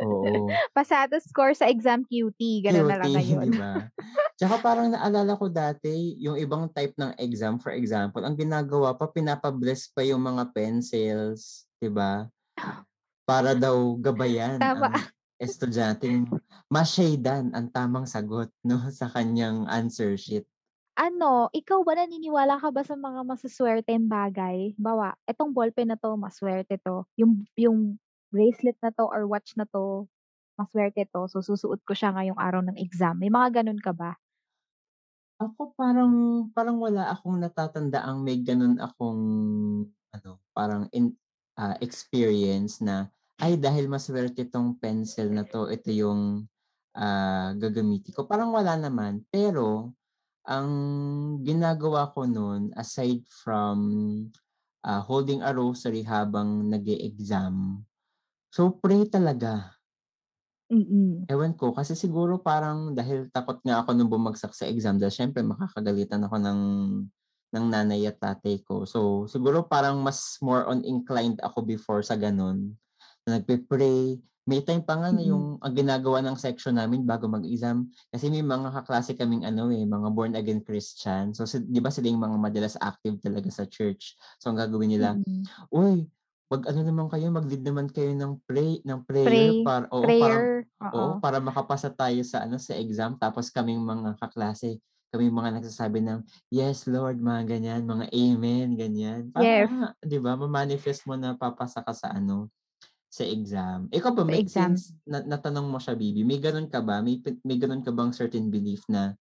Oo. 0.00 0.60
Pasado 0.76 1.16
score 1.20 1.56
sa 1.56 1.68
exam 1.72 2.04
QT, 2.04 2.60
gano'n 2.64 2.84
na 2.88 2.96
lang 3.00 3.12
QT, 3.12 3.16
ngayon. 3.16 3.50
ba? 3.56 3.88
Tsaka 4.38 4.60
parang 4.60 4.92
naalala 4.92 5.32
ko 5.38 5.48
dati, 5.48 6.16
yung 6.20 6.36
ibang 6.36 6.68
type 6.68 6.92
ng 7.00 7.16
exam, 7.16 7.56
for 7.56 7.72
example, 7.72 8.20
ang 8.20 8.36
ginagawa 8.36 8.92
pa 8.92 9.08
pinapa-bless 9.08 9.88
pa 9.96 10.04
yung 10.04 10.20
mga 10.20 10.52
pencils, 10.52 11.64
'di 11.80 11.88
ba? 11.88 12.28
Para 13.24 13.56
daw 13.56 13.96
gabayan 13.98 14.60
Tama. 14.60 14.88
ang 14.92 15.08
estudyanteng 15.40 16.28
ma-shade-an 16.72 17.52
ang 17.56 17.68
tamang 17.72 18.04
sagot 18.08 18.48
'no, 18.64 18.78
sa 18.92 19.08
kanyang 19.08 19.64
answer 19.68 20.16
sheet. 20.20 20.44
Ano, 20.96 21.52
ikaw 21.52 21.84
ba 21.84 21.92
naniniwala 21.92 22.56
ka 22.56 22.72
ba 22.72 22.80
sa 22.80 22.96
mga 22.96 23.20
masuswerteng 23.28 24.08
bagay? 24.08 24.72
Halimbawa, 24.76 25.12
etong 25.28 25.52
ballpen 25.52 25.92
na 25.92 25.96
'to, 26.00 26.16
masuwerte 26.16 26.80
'to. 26.80 27.04
Yung 27.20 27.44
yung 27.52 28.00
bracelet 28.36 28.76
na 28.84 28.92
'to 28.92 29.08
or 29.08 29.24
watch 29.24 29.56
na 29.56 29.64
'to, 29.64 30.12
maswerte 30.60 31.08
'to, 31.08 31.24
so 31.32 31.40
susuot 31.40 31.80
ko 31.88 31.96
siya 31.96 32.12
ngayong 32.16 32.36
araw 32.40 32.60
ng 32.68 32.76
exam. 32.76 33.16
May 33.16 33.32
mga 33.32 33.64
gano'n 33.64 33.80
ka 33.80 33.96
ba? 33.96 34.20
Ako 35.40 35.76
parang 35.76 36.48
parang 36.56 36.80
wala 36.80 37.12
akong 37.12 37.36
natatandaang 37.44 38.24
may 38.24 38.40
gano'n 38.40 38.80
akong 38.80 39.20
ano, 40.16 40.40
parang 40.56 40.88
in 40.96 41.12
ah, 41.60 41.76
experience 41.84 42.80
na, 42.80 43.12
"Ay 43.36 43.60
dahil 43.60 43.84
maswerte 43.84 44.48
'tong 44.48 44.80
pencil 44.80 45.28
na 45.28 45.44
'to, 45.44 45.68
ito 45.68 45.92
yung, 45.92 46.48
ah, 46.96 47.52
gagamitin 47.52 48.16
ko." 48.16 48.24
Parang 48.24 48.48
wala 48.56 48.80
naman. 48.80 49.28
Pero 49.28 49.92
ang 50.44 50.70
ginagawa 51.46 52.12
ko 52.12 52.28
nun 52.28 52.76
aside 52.76 53.24
from, 53.32 53.78
ah, 54.84 55.00
holding 55.00 55.40
a 55.40 55.56
rosary 55.56 56.04
habang 56.04 56.68
nag-e-exam, 56.68 57.85
so 58.56 58.62
pray 58.82 59.02
talaga. 59.14 59.52
Mm. 60.72 61.30
Ewan 61.30 61.58
ko, 61.58 61.74
kasi 61.74 61.98
siguro 61.98 62.38
parang 62.38 62.94
dahil 62.94 63.26
takot 63.34 63.58
nga 63.66 63.82
ako 63.82 63.90
nung 63.98 64.06
bumagsak 64.06 64.54
sa 64.54 64.70
exam 64.70 64.94
dahil 64.94 65.10
siyempre 65.10 65.42
makakagalitan 65.42 66.22
ako 66.22 66.38
ng 66.38 66.60
ng 67.50 67.64
nanay 67.66 68.06
at 68.06 68.22
tatay 68.22 68.62
ko. 68.62 68.86
So, 68.86 69.26
siguro 69.26 69.66
parang 69.66 69.98
mas 70.06 70.38
more 70.38 70.62
on 70.70 70.86
inclined 70.86 71.42
ako 71.42 71.66
before 71.66 72.02
sa 72.06 72.14
gano'n, 72.14 72.70
na 73.26 73.38
nagpe-pray. 73.42 74.22
May 74.46 74.62
time 74.62 74.86
pa 74.86 74.94
nga 75.02 75.10
na 75.10 75.22
yung 75.26 75.58
ang 75.58 75.74
ginagawa 75.74 76.22
ng 76.22 76.38
section 76.38 76.78
namin 76.78 77.02
bago 77.02 77.26
mag-exam, 77.26 77.90
kasi 78.14 78.30
may 78.30 78.42
mga 78.46 78.70
kaklase 78.82 79.18
kaming 79.18 79.42
ano, 79.42 79.66
eh, 79.74 79.82
mga 79.82 80.08
born 80.14 80.38
again 80.38 80.62
Christian. 80.62 81.34
So, 81.34 81.42
si 81.50 81.58
'di 81.66 81.82
ba 81.82 81.90
sila 81.90 82.06
yung 82.10 82.22
mga 82.22 82.38
madalas 82.38 82.78
active 82.78 83.18
talaga 83.18 83.50
sa 83.50 83.66
church. 83.66 84.14
So, 84.38 84.54
ang 84.54 84.58
gagawin 84.62 84.94
nila, 84.94 85.18
Mm. 85.26 85.48
"Uy, 85.74 86.06
mag-ano 86.52 86.80
naman 86.86 87.06
kayo, 87.12 87.28
mag-lead 87.34 87.62
naman 87.66 87.88
kayo 87.90 88.12
ng 88.14 88.42
pray 88.46 88.80
ng 88.86 89.00
prayer 89.08 89.52
Pray, 89.52 89.66
para" 89.66 89.86
oo, 89.92 90.14
para 90.14 90.46
prayer, 90.46 90.66
oo, 90.94 91.18
oo. 91.18 91.22
para 91.22 91.38
makapasa 91.42 91.90
tayo 91.92 92.22
sa 92.26 92.44
ano, 92.46 92.56
sa 92.60 92.74
exam. 92.78 93.18
Tapos 93.18 93.50
kaming 93.50 93.82
mga 93.82 94.16
kaklase, 94.22 94.78
kaming 95.12 95.34
mga 95.34 95.50
nagsasabi 95.60 96.00
ng, 96.04 96.20
"Yes 96.52 96.86
Lord," 96.90 97.18
mga 97.22 97.42
ganyan, 97.58 97.82
mga 97.88 98.06
amen, 98.14 98.76
ganyan. 98.78 99.30
Yes. 99.34 99.68
Para 99.68 99.94
'di 100.04 100.18
ba, 100.22 100.34
ma-manifest 100.38 101.04
mo 101.10 101.14
na 101.18 101.34
papasa 101.38 101.82
ka 101.82 101.92
sa 101.96 102.14
ano, 102.14 102.50
sa 103.08 103.24
exam. 103.24 103.88
Ikaw 103.94 104.12
ba 104.12 104.24
may 104.26 104.42
exam. 104.42 104.50
since 104.50 104.92
na 105.08 105.22
natanong 105.24 105.70
mo 105.70 105.78
siya 105.80 105.94
baby, 105.96 106.22
may 106.26 106.38
gano'n 106.42 106.68
ka 106.68 106.82
ba? 106.84 107.00
May 107.00 107.22
may 107.46 107.56
gano'n 107.60 107.80
ka 107.86 107.92
bang 107.94 108.12
certain 108.12 108.50
belief 108.52 108.84
na 108.90 109.14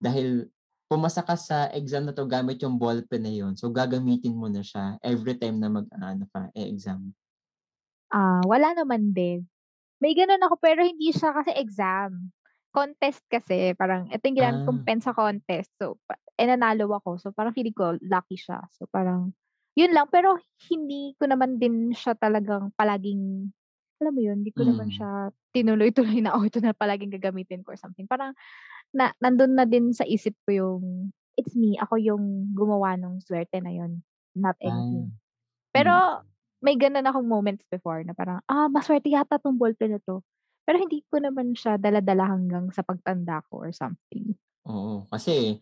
dahil 0.00 0.48
pumasa 0.92 1.24
ka 1.24 1.32
sa 1.40 1.72
exam 1.72 2.04
na 2.04 2.12
'to 2.12 2.28
gamit 2.28 2.60
yung 2.60 2.76
ballpen 2.76 3.24
na 3.24 3.32
yun, 3.32 3.56
so 3.56 3.72
gagamitin 3.72 4.36
mo 4.36 4.52
na 4.52 4.60
siya 4.60 5.00
every 5.00 5.40
time 5.40 5.56
na 5.56 5.72
mag-aano 5.72 6.28
ka, 6.28 6.52
e-exam? 6.52 7.14
Ah, 8.10 8.42
wala 8.48 8.74
naman 8.74 9.14
din. 9.14 9.46
May 10.02 10.14
gano'n 10.14 10.42
ako 10.46 10.56
pero 10.62 10.84
hindi 10.86 11.10
siya 11.14 11.34
kasi 11.34 11.52
exam. 11.56 12.30
Contest 12.74 13.24
kasi, 13.32 13.72
parang 13.78 14.10
ito 14.12 14.22
yung 14.28 14.38
ginamit 14.38 14.62
kong 14.66 14.80
Ah. 14.80 14.86
pen 14.86 15.00
sa 15.00 15.16
contest. 15.16 15.72
So, 15.80 15.96
eh, 16.36 16.46
nanalo 16.48 16.90
ako. 17.00 17.16
So, 17.22 17.28
parang 17.32 17.56
feeling 17.56 17.74
ko 17.76 17.96
lucky 18.04 18.36
siya. 18.36 18.60
So, 18.76 18.86
parang 18.92 19.32
yun 19.78 19.94
lang. 19.96 20.10
Pero 20.12 20.36
hindi 20.70 21.16
ko 21.18 21.26
naman 21.30 21.56
din 21.62 21.94
siya 21.96 22.14
talagang 22.18 22.72
palaging 22.76 23.50
alam 24.02 24.12
mo 24.12 24.20
yun, 24.20 24.44
hindi 24.44 24.52
ko 24.52 24.68
naman 24.68 24.90
Mm. 24.90 24.92
siya 24.92 25.32
tinuloy-tuloy 25.56 26.20
na, 26.20 26.36
"Oh, 26.36 26.44
ito 26.44 26.60
na 26.60 26.76
palaging 26.76 27.14
gagamitin 27.16 27.64
ko," 27.64 27.72
or 27.72 27.80
something. 27.80 28.04
Parang 28.10 28.36
na 28.96 29.12
nandun 29.22 29.56
na 29.58 29.64
din 29.68 29.92
sa 29.96 30.04
isip 30.08 30.36
ko 30.48 30.50
yung, 30.54 30.84
it's 31.38 31.56
me, 31.56 31.76
ako 31.80 31.96
yung 32.00 32.52
gumawa 32.56 32.96
nung 33.00 33.20
swerte 33.24 33.58
na 33.64 33.72
yun, 33.72 34.04
not 34.36 34.56
Ah, 34.64 34.64
anything. 34.64 35.12
mm. 35.76 35.76
Pero 35.76 36.22
may 36.64 36.76
gano'n 36.80 37.06
akong 37.08 37.28
moments 37.28 37.64
before 37.70 38.02
na 38.06 38.14
parang, 38.16 38.40
"Ah, 38.50 38.68
maswerte 38.72 39.08
yata 39.12 39.38
'tong 39.40 39.58
ballpen 39.60 39.96
na 39.98 40.00
'to." 40.02 40.22
Pero 40.66 40.78
hindi 40.82 41.02
ko 41.10 41.18
naman 41.22 41.54
siya 41.58 41.76
dala-dala 41.80 42.28
hanggang 42.30 42.70
sa 42.74 42.82
pagtanda 42.86 43.42
ko 43.50 43.64
or 43.66 43.72
something. 43.74 44.36
Oo, 44.66 45.10
kasi 45.10 45.58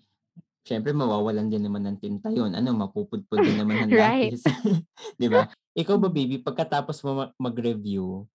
siyempre 0.66 0.92
mawawalan 0.92 1.48
din 1.52 1.64
naman 1.66 1.84
ng 1.88 1.98
tinta 2.02 2.28
yun, 2.32 2.52
ano, 2.56 2.72
mapupudpod 2.76 3.42
din 3.44 3.58
naman 3.60 3.80
ng 3.80 3.94
Right. 4.00 4.36
lapis, 4.36 4.44
'di 5.18 5.28
ba? 5.32 5.48
Ikaw 5.76 5.96
ba 6.00 6.08
Mm. 6.08 6.14
baby, 6.14 6.40
pagkatapos 6.42 7.00
mo 7.06 7.10
ma 7.16 7.26
mag-review, 7.40 8.28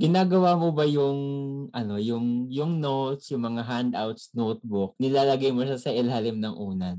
ginagawa 0.00 0.58
mo 0.58 0.74
ba 0.74 0.84
yung 0.88 1.18
ano, 1.70 1.94
yung 2.02 2.50
yung 2.50 2.82
notes, 2.82 3.30
yung 3.30 3.46
mga 3.46 3.62
handouts, 3.62 4.30
notebook, 4.34 4.94
nilalagay 4.98 5.50
mo 5.54 5.62
siya 5.66 5.78
sa 5.78 5.94
ilalim 5.94 6.38
ng 6.42 6.54
unan? 6.54 6.98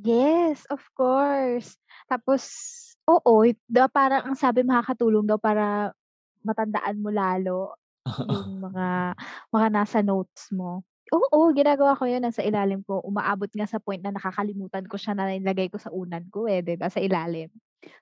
Yes, 0.00 0.64
of 0.72 0.80
course. 0.96 1.76
Tapos 2.08 2.42
oo, 3.04 3.44
ba 3.68 3.86
parang 3.90 4.22
ang 4.32 4.36
sabi 4.38 4.64
makakatulong 4.64 5.26
daw 5.28 5.36
para 5.36 5.92
matandaan 6.46 6.96
mo 7.02 7.10
lalo 7.12 7.76
yung 8.32 8.60
mga 8.64 9.16
mga 9.52 9.68
nasa 9.72 9.98
notes 10.00 10.48
mo. 10.54 10.82
Oo, 11.10 11.50
ginagawa 11.58 11.98
ko 11.98 12.06
yun, 12.06 12.22
nasa 12.22 12.38
ilalim 12.46 12.86
ko. 12.86 13.02
Umaabot 13.02 13.50
nga 13.50 13.66
sa 13.66 13.82
point 13.82 13.98
na 13.98 14.14
nakakalimutan 14.14 14.86
ko 14.86 14.94
siya 14.94 15.18
na 15.18 15.26
nilagay 15.26 15.66
ko 15.66 15.74
sa 15.82 15.90
unan 15.90 16.22
ko, 16.30 16.46
eh, 16.46 16.62
'di 16.62 16.78
ba, 16.78 16.86
sa 16.86 17.02
ilalim. 17.02 17.50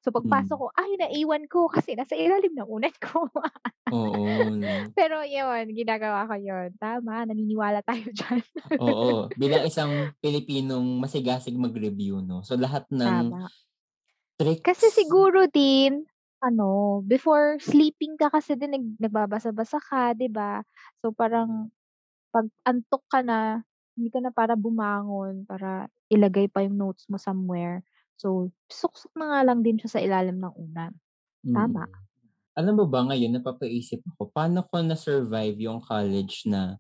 So, 0.05 0.13
pagpasok 0.13 0.57
Hmm. 0.57 0.61
ko, 0.61 0.67
ay 0.77 0.91
naiwan 1.01 1.49
ko 1.49 1.73
kasi 1.73 1.97
nasa 1.97 2.13
ilalim 2.21 2.53
ng 2.53 2.69
unan 2.69 2.93
ko. 3.01 3.25
Oo? 3.91 4.93
Pero 4.99 5.23
yun, 5.25 5.73
ginagawa 5.73 6.29
ko 6.29 6.37
yun. 6.41 6.71
Tama, 6.81 7.25
naniniwala 7.29 7.81
tayo 7.85 8.05
diyan. 8.17 8.41
Oo, 8.79 9.35
bilang 9.35 9.67
isang 9.67 10.15
Pilipinong 10.23 10.87
masigasig 11.03 11.59
mag-review 11.59 12.23
'no, 12.23 12.47
so 12.47 12.55
lahat 12.55 12.87
ng 12.95 13.03
Tama. 13.03 13.51
Kasi 14.65 14.91
tricks 14.91 14.91
siguro 14.91 15.47
din 15.47 16.07
ano, 16.43 17.03
before 17.03 17.59
sleeping 17.59 18.15
ka 18.19 18.31
kasi 18.31 18.55
din 18.55 18.71
nag 18.75 18.87
nagbabasa-basa 19.03 19.79
ka, 19.83 20.15
'di 20.15 20.31
ba? 20.31 20.63
So, 21.03 21.11
parang 21.15 21.71
'pag 22.33 22.47
antok 22.69 23.05
ka 23.11 23.21
na, 23.25 23.63
hindi 23.99 24.09
ka 24.13 24.21
na 24.23 24.31
para 24.35 24.55
bumangon, 24.59 25.45
para 25.49 25.89
ilagay 26.13 26.47
pa 26.53 26.63
yung 26.65 26.79
notes 26.79 27.07
mo 27.11 27.17
somewhere. 27.21 27.83
So, 28.21 28.51
suksok 28.71 29.13
na 29.19 29.27
nga 29.35 29.41
lang 29.49 29.61
din 29.67 29.79
siya 29.81 29.91
sa 29.99 30.03
ilalim 30.05 30.39
ng 30.43 30.55
unan. 30.55 30.93
Tama. 31.55 31.85
Mm. 31.85 32.05
Alam 32.59 32.75
mo 32.83 32.87
ba 32.91 33.07
ngayon 33.07 33.39
napapaisip 33.39 34.03
ako, 34.15 34.31
paano 34.35 34.67
ko 34.67 34.83
na-survive 34.83 35.57
yung 35.63 35.79
college 35.83 36.45
na 36.51 36.77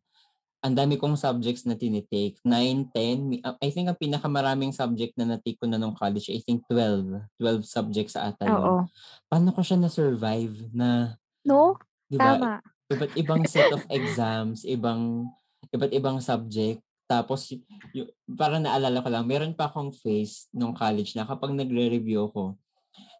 ang 0.64 0.74
dami 0.74 0.98
kong 0.98 1.14
subjects 1.18 1.64
na 1.68 1.78
tini-take, 1.78 2.38
9, 2.44 2.90
10, 2.92 3.24
mi 3.30 3.38
ah, 3.46 3.54
I 3.62 3.70
think 3.70 3.86
ang 3.90 4.00
pinakamaraming 4.00 4.74
subject 4.74 5.14
na 5.18 5.26
na-take 5.36 5.58
ko 5.60 5.66
na 5.70 5.78
nung 5.78 5.94
college, 5.94 6.30
I 6.34 6.42
think 6.42 6.66
12, 6.70 7.06
12 7.38 7.62
subjects 7.68 8.18
ata 8.18 8.48
yun. 8.50 8.74
Oo. 8.74 8.88
Paano 9.30 9.52
ko 9.54 9.62
siya 9.64 9.78
na-survive 9.80 10.70
na, 10.74 11.16
'No? 11.44 11.78
'di 12.10 12.18
ba, 12.22 12.38
Tama. 12.38 12.62
Iba't 12.92 13.12
ibang 13.16 13.44
set 13.48 13.68
of 13.72 13.84
exams, 13.92 14.64
ibang 14.64 15.28
iba't 15.74 15.92
ibang 15.92 16.18
subject, 16.24 16.80
tapos 17.08 17.52
yu 17.92 18.04
parang 18.36 18.62
naalala 18.64 19.00
ko 19.04 19.08
lang, 19.12 19.24
meron 19.28 19.52
pa 19.56 19.68
akong 19.68 19.92
phase 19.96 20.48
nung 20.52 20.72
college 20.76 21.16
na 21.16 21.24
kapag 21.28 21.52
nagre-review 21.56 22.28
ako, 22.32 22.56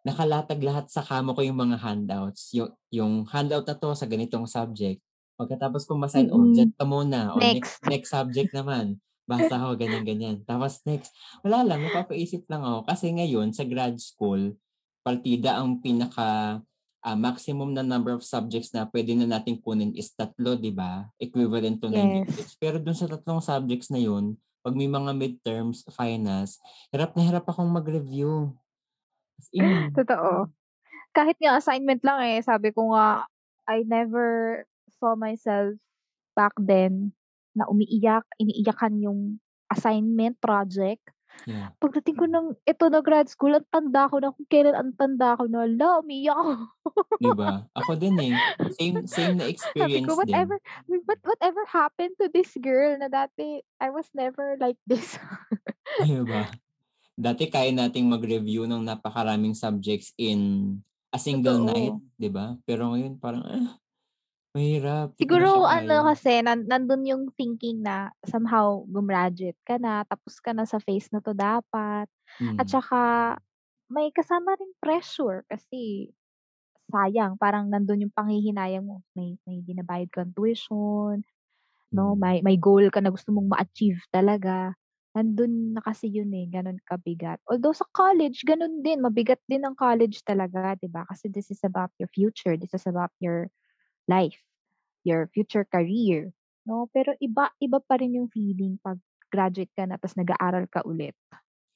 nakalatag 0.07 0.61
lahat 0.65 0.87
sa 0.93 1.03
kama 1.05 1.35
ko 1.37 1.43
yung 1.45 1.59
mga 1.61 1.79
handouts. 1.83 2.53
Yu 2.57 2.69
yung 2.95 3.27
handout 3.31 3.67
na 3.69 3.77
'to 3.79 3.93
sa 3.97 4.07
ganitong 4.09 4.47
subject, 4.49 5.01
pagkatapos 5.41 5.85
kong 5.89 6.03
ma-sign, 6.05 6.29
"Oh, 6.33 6.49
diyan 6.51 6.71
Mm. 6.71 6.77
ka 6.77 6.85
muna, 6.89 7.21
oh, 7.37 7.45
next 7.49 7.81
Next. 7.83 7.83
next 7.85 8.11
subject 8.15 8.53
naman, 8.57 9.01
basa 9.29 9.59
ako," 9.61 9.77
ganyan, 9.81 10.05
ganyan. 10.07 10.37
Tapos 10.49 10.83
next, 10.89 11.13
wala 11.47 11.63
lang, 11.67 11.85
napapaisip 11.87 12.47
lang 12.51 12.63
ako 12.67 12.87
kasi 12.89 13.13
ngayon 13.15 13.53
sa 13.57 13.65
grad 13.69 13.99
school, 14.03 14.57
partida 15.07 15.59
ang 15.61 15.81
pinaka, 15.83 16.63
ah, 17.03 17.19
maximum 17.19 17.75
na 17.75 17.87
number 17.87 18.15
of 18.15 18.27
subjects 18.27 18.75
na 18.75 18.87
puwede 18.87 19.15
na 19.15 19.39
nating 19.39 19.63
kunin 19.63 19.95
is 19.95 20.11
3, 20.15 20.59
'di 20.59 20.75
ba? 20.75 21.07
Equivalent 21.19 21.79
to 21.79 21.89
9 21.91 22.23
Yes. 22.23 22.27
units. 22.27 22.55
Pero 22.59 22.77
dun 22.83 22.97
sa 22.97 23.07
tatlong 23.07 23.43
subjects 23.43 23.91
na 23.91 24.03
yun, 24.03 24.35
'pag 24.63 24.75
may 24.75 24.91
mga 24.91 25.15
midterms, 25.15 25.87
finals, 25.95 26.59
hirap 26.91 27.15
na 27.15 27.23
hirap 27.25 27.47
akong 27.47 27.71
mag-review. 27.71 28.53
In. 29.55 29.91
Totoo. 29.99 30.51
Kahit 31.15 31.39
nga 31.41 31.57
assignment 31.59 32.03
lang, 32.03 32.19
eh, 32.27 32.43
sabi 32.43 32.75
ko 32.75 32.95
nga, 32.95 33.25
I 33.69 33.87
never 33.87 34.63
saw 34.99 35.15
myself 35.15 35.79
back 36.35 36.55
then 36.59 37.15
na 37.55 37.67
umiiyak, 37.67 38.27
iniiyakan 38.39 39.03
yung 39.03 39.21
assignment, 39.71 40.39
project. 40.39 41.03
Yeah. 41.47 41.71
Pagdating 41.79 42.17
ko 42.19 42.27
ng 42.27 42.47
ito 42.67 42.85
na 42.91 43.01
grad 43.05 43.31
school, 43.31 43.55
ang 43.55 43.67
tanda 43.71 44.11
ko 44.11 44.19
na 44.19 44.35
kung 44.35 44.49
kailan 44.51 44.75
ang 44.75 44.93
tanda 44.99 45.39
ko 45.39 45.47
na, 45.47 45.63
hala, 45.65 46.03
umiiyak 46.03 46.35
ako. 46.35 46.53
'Di 47.19 47.33
ba? 47.35 47.67
Ako 47.75 47.95
din, 47.99 48.17
eh. 48.19 48.35
Same 48.79 49.07
same 49.07 49.33
na 49.39 49.47
Sabi 49.79 49.99
experience 49.99 50.07
ko, 50.07 50.19
din. 50.19 50.27
whatever 50.27 50.57
what 51.07 51.21
whatever 51.27 51.63
happened 51.71 52.15
to 52.19 52.27
this 52.31 52.51
girl 52.59 52.99
na 52.99 53.07
dati 53.11 53.63
I 53.83 53.91
was 53.95 54.11
never 54.15 54.59
like 54.59 54.79
this. 54.87 55.19
'Di 55.99 56.23
ba? 56.31 56.51
Dati 57.19 57.51
kaya 57.51 57.71
nating 57.75 58.07
mag-review 58.11 58.67
ng 58.67 58.83
napakaraming 58.87 59.55
subjects 59.55 60.15
in 60.19 60.41
a 61.15 61.19
single 61.21 61.59
night, 61.63 61.97
Totoo. 61.97 62.19
'di 62.21 62.31
ba? 62.31 62.57
Pero 62.67 62.93
ngayon 62.95 63.19
parang, 63.21 63.45
ah, 63.47 63.79
mahirap, 64.59 65.11
Siguro 65.19 65.67
ano 65.67 66.07
kasi, 66.07 66.39
nan 66.47 66.63
nandun 66.71 67.03
yung 67.03 67.25
thinking 67.35 67.83
na 67.83 68.15
somehow 68.23 68.87
gumraduate 68.87 69.59
ka 69.67 69.75
na, 69.75 70.07
tapos 70.07 70.39
ka 70.39 70.55
na 70.55 70.63
sa 70.63 70.79
phase 70.79 71.11
na 71.11 71.19
'to 71.19 71.35
dapat. 71.35 72.07
At 72.55 72.67
Hmm. 72.67 72.71
saka 72.71 73.35
may 73.91 74.15
kasama 74.15 74.55
ring 74.59 74.75
pressure 74.79 75.43
kasi 75.51 76.15
sayang 76.93 77.37
parang 77.41 77.69
nandun 77.73 78.09
yung 78.09 78.15
panghihinayang 78.17 78.85
mo. 78.87 79.03
May 79.19 79.39
may 79.49 79.63
binabayad 79.65 80.11
kang 80.15 80.33
tuition, 80.37 81.23
no? 81.95 82.15
Mm. 82.15 82.19
May 82.19 82.43
may 82.45 82.57
goal 82.61 82.89
ka 82.95 83.01
na 83.05 83.11
gusto 83.15 83.33
mong 83.35 83.53
ma-achieve 83.55 84.03
talaga. 84.15 84.75
Nandun 85.17 85.75
na 85.79 85.83
kasi 85.85 86.09
yun 86.13 86.31
eh, 86.37 86.47
ganun 86.51 86.79
kabigat. 86.87 87.41
Although 87.51 87.75
sa 87.77 87.87
college, 87.95 88.43
ganun 88.49 88.83
din. 88.87 89.03
Mabigat 89.05 89.41
din 89.51 89.65
ang 89.67 89.75
college 89.79 90.23
talaga, 90.27 90.75
di 90.81 90.89
ba? 90.91 91.05
Kasi 91.09 91.29
this 91.33 91.51
is 91.53 91.61
about 91.65 91.91
your 92.03 92.09
future. 92.13 92.57
This 92.59 92.75
is 92.77 92.87
about 92.89 93.13
your 93.23 93.49
life, 94.09 94.41
your 95.05 95.29
future 95.31 95.69
career. 95.69 96.33
No? 96.65 96.89
Pero 96.91 97.15
iba, 97.21 97.53
iba 97.61 97.79
pa 97.79 98.01
rin 98.01 98.19
yung 98.19 98.33
feeling 98.33 98.81
pag 98.81 98.99
graduate 99.29 99.71
ka 99.77 99.85
na 99.85 100.01
tapos 100.01 100.17
nag-aaral 100.17 100.65
ka 100.73 100.81
ulit. 100.89 101.15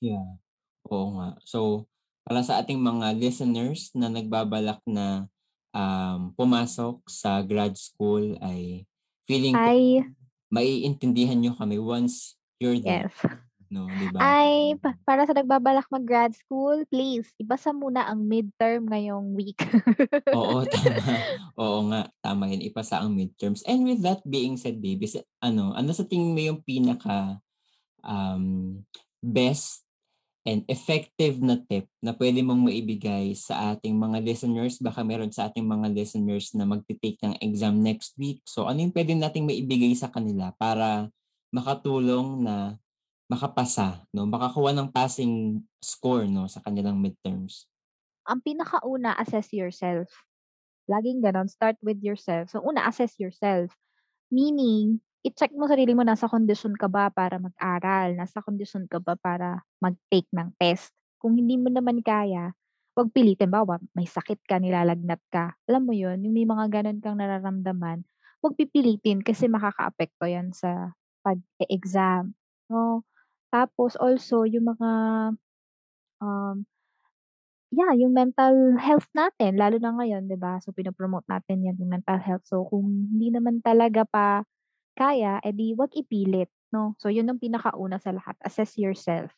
Yeah. 0.01 0.41
Oo 0.89 1.21
nga. 1.21 1.37
So, 1.45 1.87
para 2.25 2.41
sa 2.43 2.65
ating 2.65 2.81
mga 2.81 3.15
listeners 3.21 3.93
na 3.93 4.09
nagbabalak 4.09 4.81
na 4.89 5.29
um, 5.77 6.33
pumasok 6.35 7.05
sa 7.07 7.45
grad 7.45 7.77
school 7.77 8.35
ay 8.41 8.89
feeling 9.29 9.55
Ay, 9.55 10.03
maiintindihan 10.53 11.39
nyo 11.39 11.53
kami 11.55 11.77
once 11.79 12.37
you're 12.59 12.81
there. 12.81 13.09
yes. 13.09 13.17
No, 13.73 13.89
di 13.89 14.05
ba? 14.13 14.21
Ay, 14.21 14.77
pa- 14.77 15.01
para 15.09 15.25
sa 15.25 15.33
nagbabalak 15.33 15.89
mag-grad 15.89 16.37
school, 16.37 16.85
please, 16.93 17.33
ibasa 17.41 17.73
muna 17.73 18.05
ang 18.05 18.21
midterm 18.21 18.85
ngayong 18.93 19.33
week. 19.33 19.57
Oo, 20.37 20.69
tama. 20.69 21.01
Oo 21.57 21.81
nga, 21.89 22.05
tama 22.21 22.53
yan. 22.53 22.61
Ipasa 22.69 23.01
ang 23.01 23.17
midterms. 23.17 23.65
And 23.65 23.89
with 23.89 24.05
that 24.05 24.21
being 24.29 24.61
said, 24.61 24.77
baby, 24.77 25.09
sa- 25.09 25.25
ano, 25.41 25.73
ano 25.73 25.89
sa 25.97 26.05
tingin 26.05 26.37
mo 26.37 26.41
yung 26.45 26.61
pinaka 26.61 27.41
um, 28.05 28.77
best 29.25 29.89
and 30.45 30.69
effective 30.69 31.41
na 31.41 31.57
tip 31.65 31.89
na 32.03 32.13
pwede 32.13 32.45
mong 32.45 32.69
maibigay 32.69 33.33
sa 33.33 33.73
ating 33.73 33.97
mga 33.97 34.21
listeners? 34.21 34.77
Baka 34.85 35.01
meron 35.01 35.33
sa 35.33 35.49
ating 35.49 35.65
mga 35.65 35.89
listeners 35.97 36.53
na 36.53 36.69
magti-take 36.69 37.25
ng 37.25 37.41
exam 37.41 37.81
next 37.81 38.21
week. 38.21 38.45
So 38.45 38.69
ano 38.69 38.85
yung 38.85 38.93
pwede 38.93 39.17
nating 39.17 39.49
maibigay 39.49 39.97
sa 39.97 40.13
kanila 40.13 40.53
para 40.61 41.09
makatulong 41.55 42.45
na 42.45 42.77
makapasa, 43.33 44.05
no? 44.13 44.29
Makakuha 44.29 44.71
ng 44.77 44.89
passing 44.93 45.65
score, 45.81 46.29
no, 46.29 46.45
sa 46.55 46.61
kanilang 46.61 47.01
midterms. 47.01 47.55
ang 48.29 48.41
pinakauna, 48.43 49.19
assess 49.19 49.51
yourself. 49.51 50.07
Laging 50.91 51.23
ganon, 51.23 51.51
start 51.51 51.79
with 51.83 51.99
yourself. 52.03 52.51
So, 52.51 52.63
una, 52.63 52.87
assess 52.87 53.19
yourself. 53.19 53.71
Meaning, 54.31 55.03
i-check 55.27 55.51
mo 55.55 55.67
sarili 55.71 55.95
mo, 55.95 56.03
nasa 56.07 56.27
kondisyon 56.31 56.75
ka 56.79 56.87
ba 56.91 57.11
para 57.11 57.39
mag-aral? 57.39 58.15
Nasa 58.19 58.43
kondisyon 58.43 58.87
ka 58.91 58.99
ba 59.03 59.15
para 59.19 59.63
mag-take 59.83 60.29
ng 60.35 60.55
test? 60.59 60.91
Kung 61.23 61.39
hindi 61.39 61.59
mo 61.59 61.71
naman 61.71 62.03
kaya, 62.03 62.55
wag 62.99 63.09
pilitin. 63.15 63.51
Bawa, 63.51 63.79
may 63.97 64.07
sakit 64.07 64.43
ka, 64.47 64.59
nilalagnat 64.63 65.23
ka. 65.33 65.55
Alam 65.71 65.83
mo 65.91 65.95
yun, 65.97 66.23
yung 66.23 66.35
may 66.35 66.47
mga 66.47 66.67
ganon 66.71 66.99
kang 67.03 67.19
nararamdaman, 67.19 68.05
wag 68.43 68.55
pipilitin 68.59 69.23
kasi 69.23 69.47
makaka-apekto 69.51 70.27
yan 70.31 70.51
sa 70.55 70.95
pag-exam. 71.27 72.35
No? 72.71 73.07
Tapos 73.53 73.95
also, 74.01 74.49
yung 74.49 74.73
mga 74.73 74.91
um, 76.25 76.57
yeah, 77.73 77.93
yung 77.97 78.13
mental 78.13 78.77
health 78.77 79.09
natin, 79.17 79.57
lalo 79.57 79.81
na 79.81 79.97
ngayon, 79.97 80.29
'di 80.29 80.37
ba? 80.37 80.61
So 80.61 80.77
pino-promote 80.77 81.25
natin 81.29 81.65
'yan 81.65 81.81
yung 81.81 81.93
mental 81.93 82.21
health. 82.21 82.45
So 82.49 82.69
kung 82.69 82.85
hindi 83.17 83.33
naman 83.33 83.65
talaga 83.65 84.05
pa 84.05 84.45
kaya, 84.97 85.41
edi 85.45 85.73
wag 85.77 85.93
ipilit, 85.97 86.53
no? 86.73 86.97
So 87.01 87.09
yun 87.09 87.29
ang 87.29 87.41
pinakauna 87.41 87.97
sa 88.01 88.13
lahat, 88.13 88.37
assess 88.45 88.77
yourself. 88.77 89.33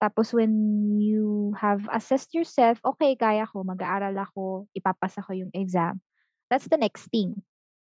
Tapos 0.00 0.32
when 0.36 0.52
you 1.00 1.56
have 1.56 1.84
assessed 1.92 2.32
yourself, 2.36 2.80
okay, 2.84 3.16
kaya 3.16 3.48
ko, 3.48 3.64
mag-aaral 3.64 4.14
ako, 4.20 4.68
ipapasa 4.76 5.24
ko 5.24 5.32
yung 5.36 5.52
exam. 5.56 6.00
That's 6.52 6.68
the 6.68 6.76
next 6.80 7.08
thing. 7.12 7.40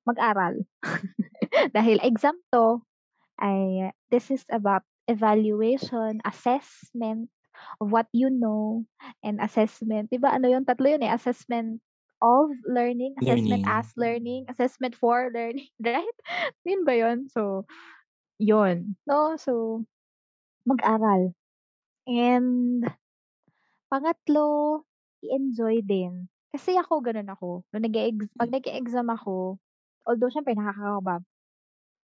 Mag-aral. 0.08 0.64
Dahil 1.78 2.00
exam 2.04 2.40
to, 2.56 2.84
ay 3.42 3.92
this 4.14 4.30
is 4.32 4.46
about 4.52 4.86
evaluation, 5.10 6.22
assessment 6.26 7.30
of 7.82 7.92
what 7.92 8.08
you 8.14 8.30
know, 8.30 8.86
and 9.24 9.40
assessment. 9.42 10.10
'Di 10.10 10.18
ba 10.22 10.34
ano 10.38 10.50
yung 10.50 10.66
tatlo 10.68 10.90
yun 10.92 11.06
eh, 11.06 11.14
assessment 11.14 11.82
of 12.22 12.54
learning, 12.70 13.18
assessment 13.22 13.66
Learning. 13.66 13.66
as 13.66 13.88
learning, 13.98 14.42
assessment 14.50 14.94
for 14.96 15.30
learning, 15.36 15.70
right? 15.82 16.18
Yun 16.66 16.86
ba 16.86 16.94
yun? 16.94 17.26
So, 17.34 17.66
yun. 18.40 18.96
No? 19.10 19.38
So, 19.38 19.86
mag-aral. 20.68 21.34
And, 22.08 22.86
pangatlo, 23.92 24.82
i-enjoy 25.26 25.84
din. 25.86 26.30
Kasi 26.52 26.76
ako, 26.78 27.02
ganun 27.06 27.30
ako. 27.32 27.64
Nung 27.72 27.84
nag 27.86 27.96
pag 28.36 28.52
nag-exam 28.52 29.08
ako, 29.12 29.58
although 30.06 30.32
syempre 30.34 30.54
nakakakaba, 30.58 31.24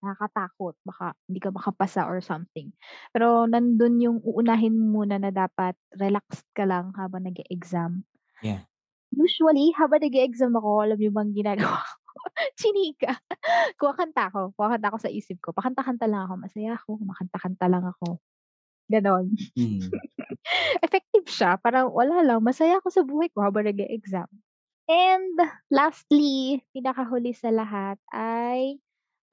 nakakatakot, 0.02 0.78
baka 0.86 1.18
hindi 1.26 1.40
ka 1.42 1.50
makapasa 1.50 2.06
or 2.06 2.22
something. 2.22 2.72
Pero 3.12 3.50
nandun 3.50 4.02
yung 4.02 4.18
uunahin 4.22 4.78
mo 4.78 5.02
muna 5.02 5.22
na 5.22 5.30
dapat 5.34 5.78
relaxed 5.98 6.46
ka 6.54 6.66
lang 6.66 6.94
habang 6.98 7.26
nag-exam. 7.26 8.06
Yeah. 8.42 8.66
Usually, 9.14 9.72
habang 9.78 10.04
nag-exam 10.04 10.54
ako, 10.58 10.84
alam 10.84 10.98
niyo 11.00 11.12
bang 11.16 11.32
ginagawa 11.34 11.82
ko? 12.08 12.18
Chinika. 12.60 13.18
Kumakanta 13.80 14.30
ako. 14.34 14.54
Kumakanta 14.58 14.90
ako 14.92 14.98
sa 15.02 15.12
isip 15.12 15.38
ko. 15.40 15.54
Pakanta-kanta 15.56 16.06
lang 16.10 16.28
ako. 16.28 16.34
Masaya 16.42 16.76
ako. 16.76 17.00
Kumakanta-kanta 17.02 17.66
lang 17.72 17.86
ako. 17.88 18.20
Ganon. 18.88 19.36
Mm. 19.56 19.84
Effective 20.86 21.28
siya. 21.28 21.60
Parang 21.60 21.92
wala 21.92 22.24
lang. 22.24 22.40
Masaya 22.44 22.80
ako 22.80 22.88
sa 22.92 23.04
buhay 23.04 23.32
ko 23.32 23.44
habang 23.44 23.68
nag-exam. 23.68 24.28
And 24.88 25.36
lastly, 25.68 26.64
pinakahuli 26.72 27.36
sa 27.36 27.52
lahat 27.52 28.00
ay 28.16 28.80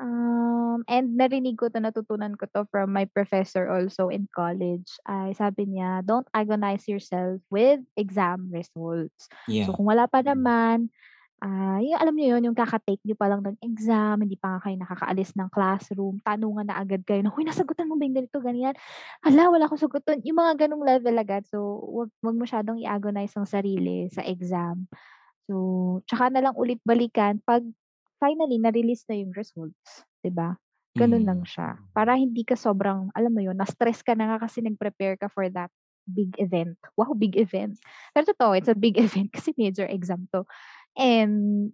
Um, 0.01 0.83
and 0.91 1.15
narinig 1.15 1.55
ko 1.55 1.71
'to, 1.71 1.79
natutunan 1.79 2.35
ko 2.35 2.51
'to 2.51 2.67
from 2.75 2.91
my 2.91 3.07
professor 3.07 3.71
also 3.71 4.11
in 4.11 4.27
college, 4.35 4.91
ay 5.07 5.31
sabi 5.39 5.71
niya, 5.71 6.03
"Don't 6.03 6.27
agonize 6.35 6.91
yourself 6.91 7.39
with 7.47 7.79
exam 7.95 8.51
results." 8.51 9.31
Yeah. 9.47 9.71
So, 9.71 9.71
kung 9.71 9.87
wala 9.87 10.11
pa 10.11 10.19
naman, 10.27 10.91
ah, 11.43 11.83
yung 11.83 11.99
alam 11.99 12.15
niyo 12.15 12.39
yun, 12.39 12.55
yung 12.55 12.59
kaka-take 12.59 13.03
niyo 13.03 13.19
pa 13.19 13.27
lang 13.29 13.43
ng 13.43 13.59
exam, 13.67 14.23
hindi 14.23 14.39
pa 14.39 14.57
nga 14.59 14.71
kayo 14.71 14.79
nakakaalis 14.79 15.35
ng 15.37 15.51
classroom, 15.51 16.23
tanungan 16.23 16.71
na 16.71 16.79
agad 16.81 17.03
kayo 17.05 17.21
na, 17.27 17.35
"Hoy, 17.35 17.45
nasagutan 17.45 17.91
mo 17.91 17.99
ba 17.99 18.07
yung 18.07 18.17
ganito, 18.23 18.39
ganyan? 18.41 18.79
Hala, 19.27 19.51
wala 19.51 19.67
akong 19.69 19.83
sagutan." 19.83 20.23
Yung 20.23 20.39
mga 20.39 20.67
gano'ng 20.71 20.87
level 20.87 21.19
agad. 21.19 21.45
So, 21.51 21.61
wag 21.91 22.11
wag 22.23 22.39
masyadong 22.39 22.79
i-agonize 22.83 23.35
ang 23.35 23.51
sarili 23.51 24.09
sa 24.15 24.23
exam. 24.25 24.87
So, 25.51 26.01
tsaka 26.09 26.31
na 26.33 26.41
lang 26.47 26.57
ulit 26.57 26.81
balikan 26.87 27.43
'pag 27.45 27.65
finally 28.25 28.57
na-release 28.61 29.05
na 29.13 29.17
yung 29.21 29.33
results, 29.37 30.09
'di 30.25 30.33
ba? 30.33 30.57
Lang 30.97 31.43
Mm. 31.43 31.45
siya. 31.45 31.77
Para 31.95 32.17
hindi 32.19 32.43
ka 32.49 32.57
sobrang, 32.59 33.11
alam 33.15 33.33
mo 33.35 33.43
yun, 33.45 33.59
na-stress 33.59 34.03
ka 34.07 34.15
na 34.17 34.35
nga 34.35 34.39
kasi 34.49 34.63
nag-prepare 34.65 35.19
ka 35.21 35.29
for 35.31 35.47
that 35.53 35.71
big 36.09 36.33
event. 36.43 36.79
Wow, 36.99 37.15
big 37.19 37.37
event. 37.39 37.79
Pero 38.17 38.25
totoo, 38.33 38.53
it's 38.57 38.71
a 38.73 38.79
big 38.79 38.97
event 39.05 39.31
kasi 39.35 39.53
major 39.61 39.87
exam 39.89 40.27
'to. 40.33 40.47
And 40.99 41.73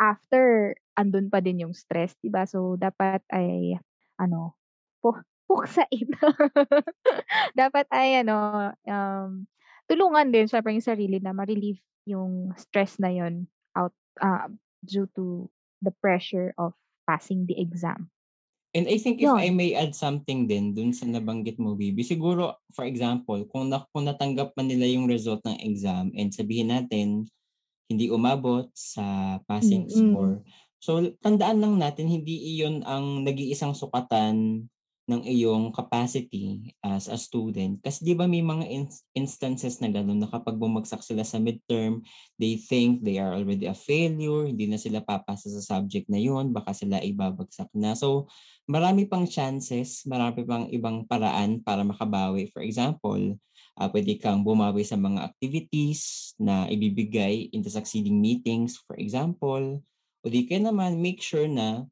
after, 0.00 0.74
andun 0.98 1.30
pa 1.32 1.40
din 1.44 1.62
yung 1.66 1.74
stress, 1.76 2.14
'di 2.22 2.30
ba? 2.32 2.44
So, 2.48 2.76
dapat 2.80 3.22
ay 3.34 3.78
ano, 4.20 4.56
pu 5.04 5.14
puksain. 5.50 6.08
Dapat 7.58 7.86
ay 7.94 8.22
ano, 8.24 8.70
um, 8.88 9.46
tulungan 9.90 10.30
din 10.34 10.46
siyempre 10.50 10.72
yung 10.76 10.84
sarili 10.84 11.18
na 11.22 11.32
ma-relieve 11.36 11.80
yung 12.08 12.52
stress 12.58 12.98
na 13.00 13.08
yun 13.12 13.48
out, 13.76 13.94
ah, 14.20 14.48
due 14.84 15.08
to 15.16 15.48
the 15.82 15.94
pressure 16.02 16.54
of 16.58 16.74
passing 17.08 17.46
the 17.46 17.58
exam. 17.58 18.10
And 18.74 18.90
I 18.90 18.98
think 18.98 19.22
if 19.22 19.30
I 19.30 19.54
may 19.54 19.78
add 19.78 19.94
something 19.94 20.50
din 20.50 20.74
dun 20.74 20.90
sa 20.90 21.06
nabanggit 21.06 21.62
mo, 21.62 21.78
baby, 21.78 22.02
siguro, 22.02 22.58
for 22.74 22.82
example, 22.82 23.38
kung, 23.46 23.70
na, 23.70 23.86
kung 23.94 24.02
natanggap 24.02 24.50
man 24.58 24.66
nila 24.66 24.90
yung 24.90 25.06
result 25.06 25.46
ng 25.46 25.62
exam 25.62 26.10
and 26.18 26.34
sabihin 26.34 26.74
natin, 26.74 27.30
hindi 27.86 28.10
umabot 28.10 28.66
sa 28.74 29.38
passing 29.46 29.86
Mm. 29.86 29.94
score. 29.94 30.36
So, 30.82 31.00
tandaan 31.22 31.62
lang 31.62 31.78
natin, 31.78 32.10
hindi 32.10 32.58
iyon 32.58 32.82
ang 32.82 33.22
nag-iisang 33.22 33.78
sukatan 33.78 34.66
ng 35.04 35.20
iyong 35.20 35.68
capacity 35.68 36.72
as 36.80 37.12
a 37.12 37.20
student. 37.20 37.76
Kasi 37.84 38.08
di 38.08 38.16
ba 38.16 38.24
may 38.24 38.40
mga 38.40 38.64
ins- 38.72 39.04
instances 39.12 39.76
na 39.84 39.92
gano'n 39.92 40.16
na 40.16 40.32
kapag 40.32 40.56
bumagsak 40.56 41.04
sila 41.04 41.20
sa 41.20 41.36
midterm, 41.36 42.00
they 42.40 42.56
think 42.56 43.04
they 43.04 43.20
are 43.20 43.36
already 43.36 43.68
a 43.68 43.76
failure, 43.76 44.48
hindi 44.48 44.64
na 44.64 44.80
sila 44.80 45.04
papasa 45.04 45.52
sa 45.52 45.60
subject 45.60 46.08
na 46.08 46.16
yun, 46.16 46.56
baka 46.56 46.72
sila 46.72 47.04
ibabagsak 47.04 47.68
na. 47.76 47.92
So, 47.92 48.32
marami 48.64 49.04
pang 49.04 49.28
chances, 49.28 50.08
marami 50.08 50.40
pang 50.48 50.72
ibang 50.72 51.04
paraan 51.04 51.60
para 51.60 51.84
makabawi. 51.84 52.48
For 52.48 52.64
example, 52.64 53.36
uh, 53.76 53.88
pwede 53.92 54.16
kang 54.16 54.40
bumawi 54.40 54.88
sa 54.88 54.96
mga 54.96 55.20
activities 55.20 56.32
na 56.40 56.64
ibibigay 56.72 57.52
in 57.52 57.60
the 57.60 57.68
succeeding 57.68 58.24
meetings, 58.24 58.80
for 58.88 58.96
example. 58.96 59.84
O 60.24 60.32
di 60.32 60.48
kaya 60.48 60.64
naman, 60.64 61.04
make 61.04 61.20
sure 61.20 61.44
na 61.44 61.84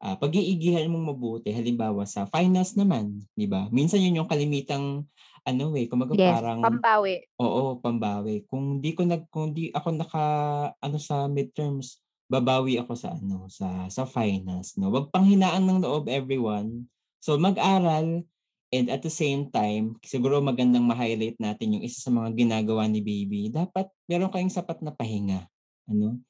uh, 0.00 0.16
pag-iigihan 0.18 0.88
mong 0.90 1.14
mabuti, 1.14 1.52
halimbawa 1.52 2.04
sa 2.08 2.24
finals 2.28 2.74
naman, 2.76 3.20
di 3.36 3.46
ba? 3.48 3.68
Minsan 3.72 4.02
yun 4.04 4.24
yung 4.24 4.30
kalimitang 4.30 5.04
ano 5.44 5.64
eh, 5.76 5.86
kumbaga 5.88 6.16
Yes, 6.16 6.40
parang 6.40 6.60
pambawi. 6.60 7.14
oo, 7.40 7.80
pambawi. 7.80 8.44
Kung 8.48 8.80
di 8.84 8.92
ko 8.96 9.04
nag 9.08 9.28
kung 9.32 9.52
di 9.56 9.72
ako 9.72 9.88
naka-ano 9.96 10.98
sa 11.00 11.28
midterms, 11.28 12.00
babawi 12.30 12.78
ako 12.80 12.92
sa 12.96 13.16
ano, 13.16 13.48
sa 13.50 13.88
sa 13.90 14.04
finals 14.06 14.76
'no. 14.78 14.92
Wag 14.92 15.10
panghinaan 15.12 15.64
ng 15.66 15.80
loob 15.84 16.06
everyone. 16.12 16.86
So 17.20 17.36
mag-aral 17.40 18.24
and 18.70 18.86
at 18.88 19.02
the 19.02 19.10
same 19.12 19.50
time, 19.50 19.98
siguro 20.06 20.38
magandang 20.40 20.86
ma-highlight 20.86 21.36
natin 21.42 21.74
yung 21.78 21.84
isa 21.84 22.00
sa 22.06 22.10
mga 22.14 22.38
ginagawa 22.38 22.86
ni 22.86 23.02
baby, 23.02 23.50
dapat 23.50 23.90
meron 24.06 24.30
kayong 24.30 24.52
sapat 24.52 24.78
na 24.84 24.94
pahinga, 24.94 25.48
ano? 25.90 26.22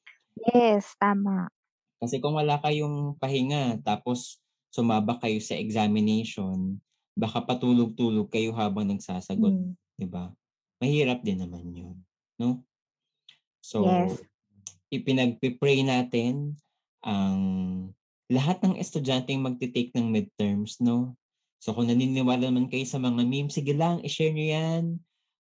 Yes, 0.53 0.97
tama. 0.97 1.47
Kasi 2.01 2.17
kung 2.23 2.35
wala 2.37 2.57
kayong 2.61 3.15
pahinga 3.21 3.79
tapos 3.85 4.41
sumabak 4.73 5.21
kayo 5.23 5.37
sa 5.43 5.55
examination, 5.59 6.81
baka 7.13 7.43
patulog-tulog 7.45 8.31
kayo 8.33 8.51
habang 8.57 8.89
nagsasagot, 8.89 9.53
Hmm. 9.53 9.73
'di 9.99 10.07
ba? 10.09 10.33
Mahirap 10.81 11.21
din 11.21 11.43
naman 11.45 11.69
'yun, 11.75 11.97
'no? 12.41 12.65
So, 13.61 13.79
Yes. 13.79 14.23
ipinagpe-pray 14.91 15.83
natin 15.85 16.57
ang 17.05 17.39
lahat 18.31 18.63
ng 18.63 18.79
estudyanteng 18.79 19.43
magte-take 19.43 19.91
ng 19.95 20.07
midterms, 20.11 20.79
no? 20.83 21.17
So, 21.61 21.73
kung 21.77 21.89
naniniwala 21.91 22.49
naman 22.49 22.67
kayo 22.71 22.85
sa 22.87 22.97
mga 23.01 23.21
meme, 23.27 23.51
sige 23.53 23.73
lang, 23.77 24.01
i-share 24.05 24.33
niyo 24.33 24.47
'yan. 24.55 24.83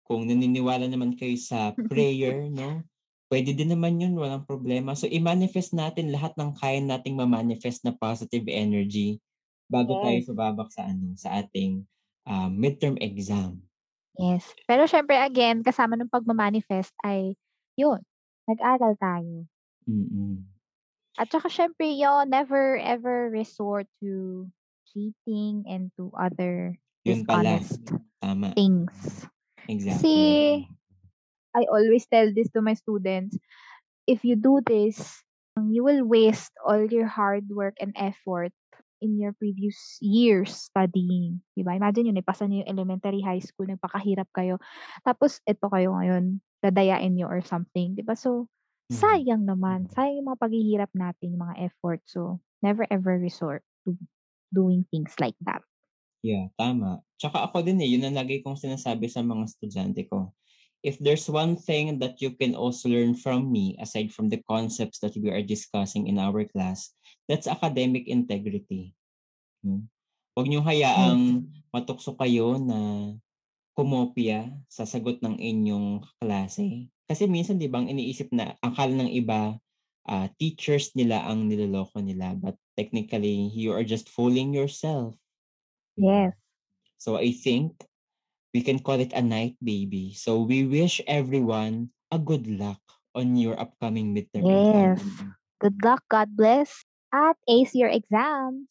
Kung 0.08 0.28
naniniwala 0.30 0.88
naman 0.90 1.18
kayo 1.20 1.36
sa 1.40 1.76
prayer, 1.92 2.48
no? 2.52 2.86
Puwede 3.32 3.58
din 3.58 3.74
naman 3.74 3.98
'yun, 3.98 4.14
walang 4.22 4.46
problema. 4.46 4.94
So, 4.94 5.10
i-manifest 5.10 5.74
natin 5.74 6.14
lahat 6.14 6.38
ng 6.38 6.54
kaya 6.62 6.78
nating 6.78 7.18
ma-manifest 7.18 7.82
na 7.82 7.98
positive 7.98 8.46
energy 8.46 9.18
bago 9.66 9.98
tayo 9.98 10.18
Yes. 10.18 10.30
sumabak 10.30 10.70
sa 10.70 10.86
ano, 10.94 11.18
sa 11.18 11.42
ating, 11.42 11.90
ah, 12.30 12.54
midterm 12.54 13.02
exam. 13.02 13.66
Yes. 14.18 14.56
Pero 14.64 14.88
siyempre 14.88 15.20
again, 15.20 15.60
kasama 15.60 16.00
ng 16.00 16.08
pagma-manifest 16.08 16.96
ay 17.04 17.36
'yun, 17.76 18.00
nag-aral 18.48 18.96
tayo. 18.96 19.48
Mm. 19.88 20.46
At 21.18 21.32
saka 21.32 21.48
siyempre 21.48 21.88
'yun, 21.96 22.28
never 22.28 22.76
ever 22.76 23.32
resort 23.32 23.88
to 24.04 24.52
cheating 24.92 25.64
and 25.64 25.96
to 25.96 26.12
other 26.12 26.76
'Yun 27.06 27.22
pala, 27.30 27.56
dishonest 27.56 27.94
tama. 28.22 28.58
things. 28.58 29.28
Exactly. 29.68 30.42
Kasi 30.46 30.66
I 31.56 31.66
always 31.72 32.06
tell 32.08 32.30
this 32.36 32.52
to 32.54 32.62
my 32.62 32.76
students, 32.76 33.38
if 34.08 34.24
you 34.26 34.36
do 34.36 34.62
this, 34.66 35.24
you 35.72 35.84
will 35.84 36.06
waste 36.06 36.52
all 36.66 36.86
your 36.86 37.08
hard 37.08 37.48
work 37.50 37.76
and 37.80 37.94
effort 37.96 38.52
in 39.02 39.20
your 39.20 39.34
previous 39.36 40.00
years 40.02 40.56
studying, 40.72 41.44
'di 41.56 41.64
ba? 41.68 41.76
Imagine 41.78 42.10
yun, 42.12 42.16
naipasa 42.18 42.48
niyo 42.48 42.64
yung 42.66 42.72
elementary, 42.80 43.22
high 43.24 43.44
school, 43.44 43.68
nagpakahirap 43.68 44.28
kayo, 44.34 44.58
tapos 45.06 45.40
eto 45.48 45.68
kayo 45.72 45.94
ngayon, 46.00 46.40
dadayain 46.64 47.12
niyo 47.14 47.28
or 47.30 47.44
something, 47.44 47.94
'di 47.96 48.04
ba? 48.08 48.16
So, 48.18 48.48
Mhm. 48.90 49.26
sayang 49.26 49.46
naman, 49.48 49.92
sayang 49.92 50.24
yung 50.24 50.28
mga 50.34 50.42
paghihirap 50.42 50.92
natin, 50.96 51.36
yung 51.38 51.44
mga 51.48 51.58
effort. 51.72 52.02
So, 52.08 52.40
never 52.64 52.88
ever 52.90 53.20
resort 53.20 53.62
to 53.86 53.96
doing 54.56 54.88
things 54.90 55.14
like 55.20 55.38
that. 55.46 55.62
Yeah, 56.26 56.50
tama. 56.58 57.04
Tsaka 57.22 57.46
ako 57.48 57.62
din, 57.62 57.78
eh, 57.84 57.90
yun 57.92 58.04
ang 58.08 58.18
lagi 58.18 58.42
kong 58.42 58.58
sinasabi 58.58 59.06
sa 59.12 59.22
mga 59.22 59.46
estudyante 59.46 60.02
ko. 60.10 60.34
If 60.86 61.02
there's 61.02 61.26
one 61.26 61.58
thing 61.58 61.98
that 61.98 62.22
you 62.22 62.38
can 62.38 62.54
also 62.54 62.94
learn 62.94 63.18
from 63.18 63.50
me 63.50 63.74
aside 63.82 64.14
from 64.14 64.30
the 64.30 64.38
concepts 64.46 65.02
that 65.02 65.18
we 65.18 65.34
are 65.34 65.42
discussing 65.42 66.06
in 66.06 66.22
our 66.22 66.46
class, 66.46 66.94
that's 67.26 67.50
academic 67.50 68.06
integrity. 68.06 68.94
Hmm. 69.66 69.90
Huwag 70.38 70.46
niyong 70.46 70.68
hayaang 70.68 71.50
matukso 71.74 72.14
kayo 72.14 72.62
na 72.62 73.10
kumopya 73.74 74.54
sa 74.70 74.86
sagot 74.86 75.26
ng 75.26 75.42
inyong 75.42 76.06
kaklase. 76.06 76.86
Kasi 77.10 77.26
minsan 77.26 77.58
'di 77.58 77.66
ba 77.66 77.82
ang 77.82 77.90
iniisip 77.90 78.30
na 78.30 78.54
akala 78.62 78.94
ng 78.94 79.10
iba, 79.10 79.58
ah, 80.06 80.28
teachers 80.38 80.94
nila 80.94 81.26
ang 81.26 81.50
niloloko 81.50 81.98
nila 81.98 82.38
but 82.38 82.54
technically 82.78 83.50
you 83.58 83.74
are 83.74 83.84
just 83.84 84.06
fooling 84.14 84.54
yourself. 84.54 85.18
Yes. 85.98 86.38
So 87.02 87.18
I 87.18 87.34
think 87.34 87.74
we 88.56 88.64
can 88.64 88.80
call 88.80 89.00
it 89.04 89.12
a 89.14 89.22
night, 89.22 89.58
baby. 89.64 90.16
So 90.16 90.42
we 90.48 90.64
wish 90.66 91.04
everyone 91.08 91.92
a 92.12 92.20
good 92.20 92.48
luck 92.48 92.82
on 93.16 93.36
your 93.36 93.60
upcoming 93.60 94.16
midterm 94.16 94.48
Yes. 94.48 95.02
exam. 95.04 95.36
Good 95.60 95.84
luck, 95.84 96.04
God 96.10 96.36
bless, 96.38 96.86
at 97.14 97.38
ace 97.50 97.76
your 97.76 97.90
exams. 97.90 98.68